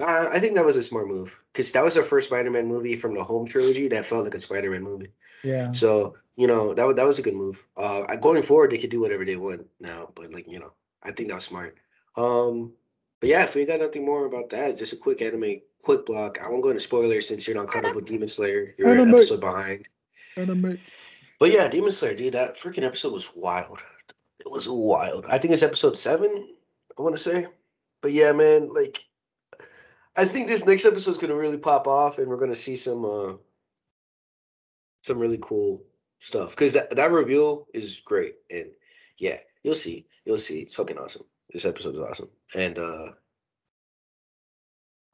[0.00, 2.96] Uh, I think that was a smart move because that was the first Spider-Man movie
[2.96, 5.10] from the home trilogy that felt like a Spider-Man movie.
[5.42, 5.72] Yeah.
[5.72, 7.64] So you know that that was a good move.
[7.76, 10.72] Uh, going forward, they could do whatever they want now, but like you know,
[11.02, 11.76] I think that was smart.
[12.16, 12.72] Um,
[13.20, 16.38] but yeah, if we got nothing more about that, just a quick anime, quick block.
[16.42, 18.74] I won't go into spoilers since you're not caught up with Demon Slayer.
[18.76, 19.88] You're an episode behind.
[20.36, 20.78] Anime.
[21.38, 23.84] But yeah, Demon Slayer, dude, that freaking episode was wild.
[24.40, 25.26] It was wild.
[25.26, 26.48] I think it's episode seven.
[26.98, 27.46] I want to say,
[28.00, 29.04] but yeah, man, like,
[30.16, 33.04] I think this next episode is gonna really pop off, and we're gonna see some,
[33.04, 33.34] uh,
[35.02, 35.82] some really cool
[36.20, 36.50] stuff.
[36.50, 38.70] Because that that reveal is great, and
[39.18, 40.60] yeah, you'll see, you'll see.
[40.60, 41.24] It's fucking awesome.
[41.52, 43.12] This episode is awesome, and uh,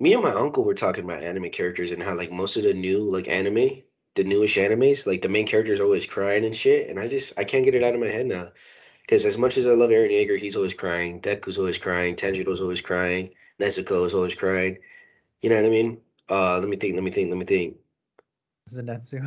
[0.00, 2.74] me and my uncle were talking about anime characters and how like most of the
[2.74, 3.82] new like anime
[4.16, 7.38] the newish animes, like the main character is always crying and shit, and I just
[7.38, 8.48] I can't get it out of my head now.
[9.02, 11.20] Because as much as I love Eren Yeager, he's always crying.
[11.20, 12.14] Deku's always crying.
[12.14, 13.30] Tanjiro's always crying.
[13.60, 14.78] Nezuko is always crying.
[15.42, 15.98] You know what I mean?
[16.28, 16.94] Uh, let me think.
[16.94, 17.28] Let me think.
[17.28, 17.76] Let me think.
[18.70, 19.20] Zenitsu.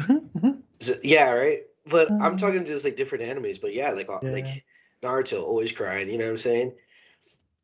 [0.81, 1.63] Z- yeah, right.
[1.85, 3.59] But I'm Um, talking just like different animes.
[3.59, 4.31] But yeah, like uh, Yeah.
[4.31, 4.63] like
[5.01, 6.09] Naruto always crying.
[6.09, 6.73] You know what I'm saying?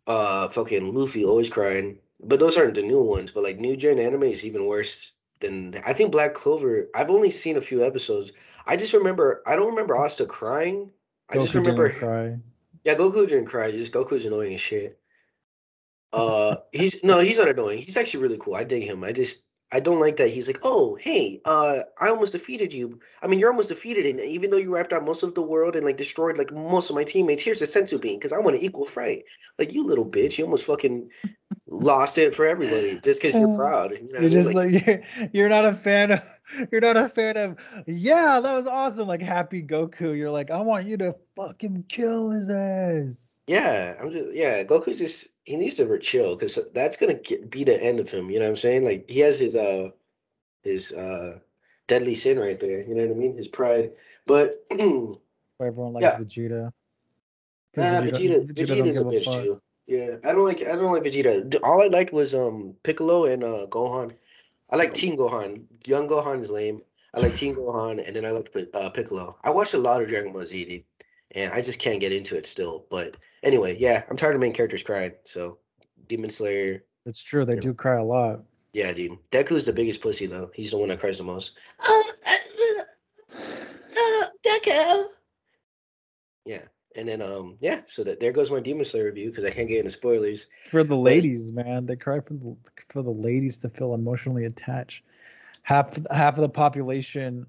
[0.07, 1.99] Uh, fucking Luffy always crying.
[2.23, 3.31] But those aren't the new ones.
[3.31, 6.89] But like new gen anime is even worse than I think Black Clover.
[6.95, 8.31] I've only seen a few episodes.
[8.67, 9.41] I just remember.
[9.47, 10.91] I don't remember Asta crying.
[11.29, 11.89] I just Goku didn't remember.
[11.91, 12.39] cry.
[12.83, 13.71] Yeah, Goku didn't cry.
[13.71, 14.99] Just Goku's annoying as shit.
[16.11, 17.77] Uh, he's no, he's not annoying.
[17.77, 18.55] He's actually really cool.
[18.55, 19.03] I dig him.
[19.03, 22.99] I just I don't like that he's like, oh, hey, uh, I almost defeated you.
[23.21, 25.75] I mean, you're almost defeated, and even though you wiped out most of the world
[25.75, 28.55] and like destroyed like most of my teammates, here's the senzu bean because I want
[28.55, 29.25] an equal fight.
[29.59, 31.09] Like you little bitch, you almost fucking
[31.67, 33.91] lost it for everybody just because you're proud.
[33.91, 35.03] You know you're just like, you're,
[35.33, 36.23] you're not a fan of
[36.71, 40.17] you're not a fan of yeah that was awesome like happy Goku.
[40.17, 43.37] You're like I want you to fucking kill his ass.
[43.45, 44.63] Yeah, I'm just yeah.
[44.63, 48.29] Goku just he needs to chill because that's gonna get, be the end of him.
[48.29, 48.85] You know what I'm saying?
[48.85, 49.89] Like he has his uh
[50.61, 51.39] his uh
[51.87, 52.83] deadly sin right there.
[52.87, 53.35] You know what I mean?
[53.35, 53.91] His pride.
[54.27, 55.15] But nah,
[55.59, 56.17] everyone likes Yeah.
[56.19, 56.71] Vegeta.
[57.73, 58.11] 'Cause Vegeta
[58.45, 59.43] don't Vegeta's a bitch fuck.
[59.43, 59.61] too.
[59.87, 61.59] Yeah, I don't like I don't like Vegeta.
[61.63, 64.15] All I liked was um Piccolo and uh Gohan.
[64.69, 65.65] I like Teen Gohan.
[65.87, 66.83] Young Gohan is lame.
[67.15, 69.39] I like Teen Gohan, and then I liked uh, Piccolo.
[69.43, 70.83] I watched a lot of Dragon Ball Z, dude,
[71.35, 72.85] and I just can't get into it still.
[72.89, 75.13] But anyway, yeah, I'm tired of main characters crying.
[75.25, 75.57] So
[76.07, 77.59] Demon Slayer, It's true they Yeah.
[77.61, 78.41] do cry a lot.
[78.73, 79.17] yeah, dude.
[79.31, 80.51] Deku's the biggest pussy though.
[80.53, 81.57] He's the one that cries the most.
[81.87, 82.83] Oh, uh,
[83.37, 85.05] uh, Deku.
[86.45, 86.63] Yeah,
[86.95, 87.81] and then um, yeah.
[87.85, 90.47] So that there goes my Demon Slayer review because I can't get into spoilers.
[90.71, 92.55] For the ladies, man, they cry for the
[92.89, 95.03] for the ladies to feel emotionally attached.
[95.63, 97.45] Half half of the population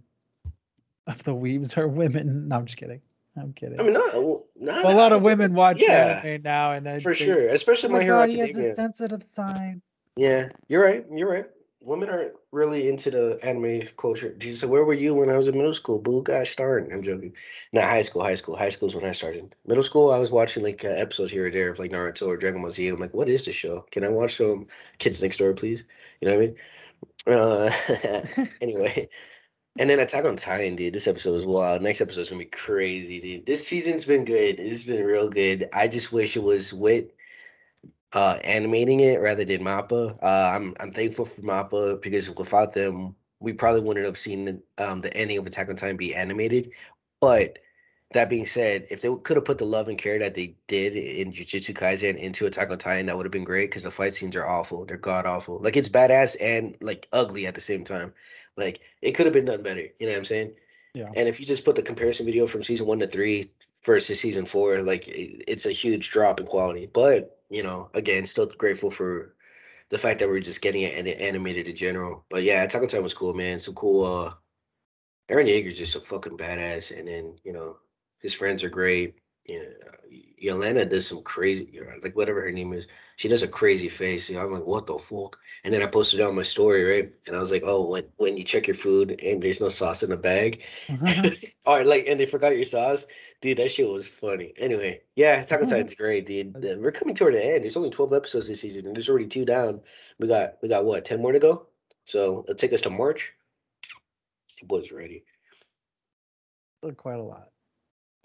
[1.07, 2.49] of the weebs are women.
[2.49, 3.01] No, I'm just kidding.
[3.41, 3.81] I'm kidding.
[3.81, 4.15] I mean, not,
[4.57, 7.89] not a lot of women watch Yeah, anime now, and I for think, sure, especially
[7.89, 9.81] Oh My my Hero god, he has a sensitive side.
[10.17, 11.05] Yeah, you're right.
[11.13, 11.47] You're right.
[11.83, 14.35] Women aren't really into the anime culture.
[14.35, 15.99] Jesus, where were you when I was in middle school?
[15.99, 16.93] Boo, gosh darn.
[16.93, 17.33] I'm joking.
[17.73, 18.23] Not high school.
[18.23, 18.55] High school.
[18.55, 19.55] High school's when I started.
[19.67, 22.37] Middle school, I was watching like uh, episodes here or there of like Naruto or
[22.37, 22.87] Dragon Ball Z.
[22.89, 23.87] I'm like, what is this show?
[23.93, 24.67] Can I watch some
[24.99, 25.85] Kids Next Door, please?
[26.21, 26.57] You know what I mean?
[27.27, 29.09] Uh, anyway,
[29.81, 30.93] and then Attack on Titan, dude.
[30.93, 31.81] This episode was wild.
[31.83, 33.47] Next episode is gonna be crazy, dude.
[33.47, 34.61] This season's been good.
[34.61, 35.69] It's been real good.
[35.73, 37.17] I just wish it was Wit
[38.13, 40.19] uh animating it rather than Mappa.
[40.23, 44.63] Uh I'm I'm thankful for Mappa because without them, we probably wouldn't have seen the,
[44.79, 46.71] um the ending of Attack on Titan be animated.
[47.21, 47.59] But
[48.13, 50.95] that being said, if they could have put the love and care that they did
[50.97, 54.15] in Jujutsu Kaisen into Attack on Titan, that would have been great because the fight
[54.15, 54.85] scenes are awful.
[54.85, 55.59] They're god awful.
[55.61, 58.13] Like it's badass and like ugly at the same time.
[58.61, 59.87] Like it could have been done better.
[59.99, 60.53] You know what I'm saying?
[60.95, 61.11] Yeah.
[61.17, 63.51] And if you just put the comparison video from season one to three
[63.85, 66.87] versus season four, like it, it's a huge drop in quality.
[66.87, 69.35] But you know, again, still grateful for
[69.89, 72.25] the fact that we're just getting it and it animated in general.
[72.29, 73.59] But yeah, Attack Time was cool, man.
[73.59, 74.05] Some cool.
[74.05, 74.35] uh
[75.31, 77.77] Eren Yeager's just a fucking badass, and then you know
[78.19, 79.15] his friends are great.
[79.47, 79.63] Yeah,
[80.43, 82.87] Yelena does some crazy, like whatever her name is.
[83.17, 84.31] She does a crazy face.
[84.31, 85.39] You know, I'm like, what the fuck?
[85.65, 87.13] And then I posted it on my story, right?
[87.27, 90.03] And I was like, oh, when when you check your food and there's no sauce
[90.03, 91.29] in the bag, mm-hmm.
[91.71, 93.05] or like, and they forgot your sauce,
[93.43, 93.59] dude.
[93.59, 94.55] That shit was funny.
[94.57, 96.03] Anyway, yeah, Attack on Titan's mm-hmm.
[96.03, 96.55] great, dude.
[96.81, 97.65] We're coming toward the end.
[97.65, 99.81] There's only 12 episodes this season, and there's already two down.
[100.19, 101.67] We got we got what 10 more to go.
[102.07, 103.35] So it'll take us to March.
[104.61, 105.25] The boys ready.
[106.97, 107.51] Quite a lot.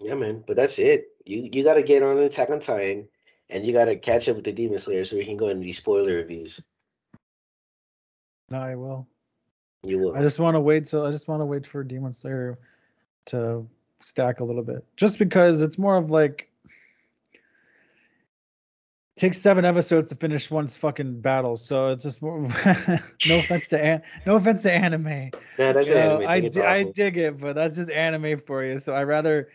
[0.00, 0.42] Yeah, man.
[0.46, 1.08] But that's it.
[1.26, 3.08] You you got to get on an Attack on Titan,
[3.50, 5.64] and you got to catch up with the Demon Slayer so we can go into
[5.64, 6.60] these spoiler reviews.
[8.48, 9.08] No, I will.
[9.82, 10.14] You will.
[10.14, 12.58] I just want to wait till I just want to wait for Demon Slayer
[13.26, 13.66] to
[14.00, 16.48] stack a little bit, just because it's more of like
[19.16, 21.56] takes seven episodes to finish one's fucking battle.
[21.56, 22.40] So it's just more.
[23.26, 25.32] no offense to an, no offense to anime.
[25.58, 28.40] Yeah, that's You an know, anime I di- I dig it, but that's just anime
[28.46, 28.78] for you.
[28.78, 29.48] So I rather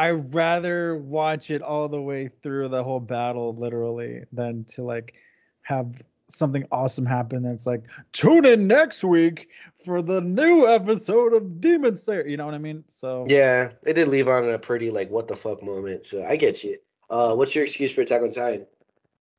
[0.00, 5.12] I rather watch it all the way through the whole battle literally than to like
[5.60, 5.92] have
[6.26, 7.82] something awesome happen that's like
[8.14, 9.50] tune in next week
[9.84, 12.26] for the new episode of Demon Slayer.
[12.26, 12.82] You know what I mean?
[12.88, 16.06] So Yeah, it did leave on a pretty like what the fuck moment.
[16.06, 16.78] So I get you.
[17.10, 18.66] Uh, what's your excuse for Attack on Titan?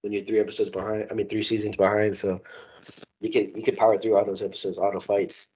[0.01, 2.39] When you're three episodes behind, I mean three seasons behind, so
[3.20, 5.49] you can you can power through all those episodes, all the fights.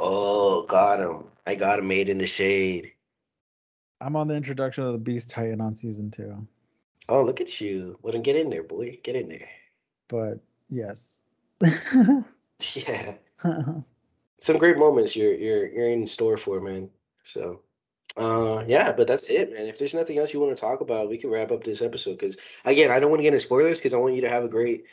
[0.00, 1.24] Oh, got him!
[1.46, 2.92] I got him made in the shade.
[4.02, 6.46] I'm on the introduction of the Beast Titan on season two.
[7.08, 7.98] Oh, look at you!
[8.02, 8.98] Well, then get in there, boy.
[9.02, 9.48] Get in there.
[10.08, 10.40] But
[10.70, 11.22] yes.
[12.74, 13.14] Yeah,
[14.38, 16.88] some great moments you're you're you're in store for, man.
[17.24, 17.62] So,
[18.16, 19.66] uh, yeah, but that's it, man.
[19.66, 22.18] If there's nothing else you want to talk about, we can wrap up this episode.
[22.18, 24.44] Because again, I don't want to get into spoilers because I want you to have
[24.44, 24.84] a great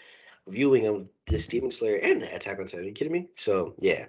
[0.47, 2.79] viewing of the Demon Slayer and the Attack on Titan.
[2.85, 3.27] Are you kidding me?
[3.35, 4.05] So yeah,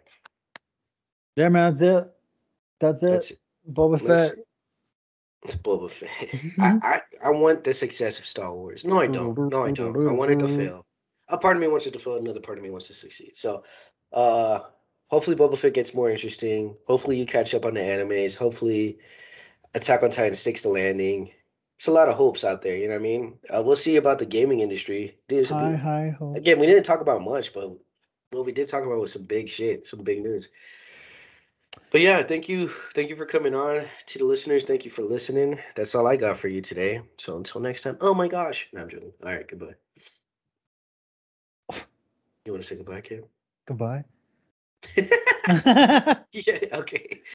[1.36, 2.10] yeah, man, that's it.
[2.78, 3.06] That's it.
[3.10, 3.38] that's it.
[3.70, 4.38] Boba Let's- Fett.
[5.46, 6.10] Boba Fett.
[6.58, 8.84] I, I I want the success of Star Wars.
[8.84, 9.36] No, I don't.
[9.50, 10.06] No, I don't.
[10.06, 10.86] I want it to fail.
[11.28, 12.16] A part of me wants it to fail.
[12.16, 13.36] Another part of me wants to succeed.
[13.36, 13.64] So,
[14.12, 14.60] uh,
[15.06, 16.76] hopefully Boba Fett gets more interesting.
[16.86, 18.36] Hopefully you catch up on the animes.
[18.36, 18.98] Hopefully,
[19.74, 21.30] Attack on Titan sticks the landing.
[21.76, 22.76] It's a lot of hopes out there.
[22.76, 23.38] You know what I mean?
[23.48, 25.16] Uh, we'll see about the gaming industry.
[25.28, 26.34] This Hi, hi, ho.
[26.34, 27.70] again, we didn't talk about much, but
[28.32, 30.50] what we did talk about was some big shit, some big news.
[31.90, 34.64] But yeah, thank you, thank you for coming on to the listeners.
[34.64, 35.58] Thank you for listening.
[35.74, 37.02] That's all I got for you today.
[37.18, 37.96] So until next time.
[38.00, 39.12] Oh my gosh, no, I'm joking.
[39.24, 39.74] All right, goodbye.
[42.44, 43.24] You want to say goodbye, Kim?
[43.66, 44.04] Goodbye.
[44.96, 47.20] yeah, okay.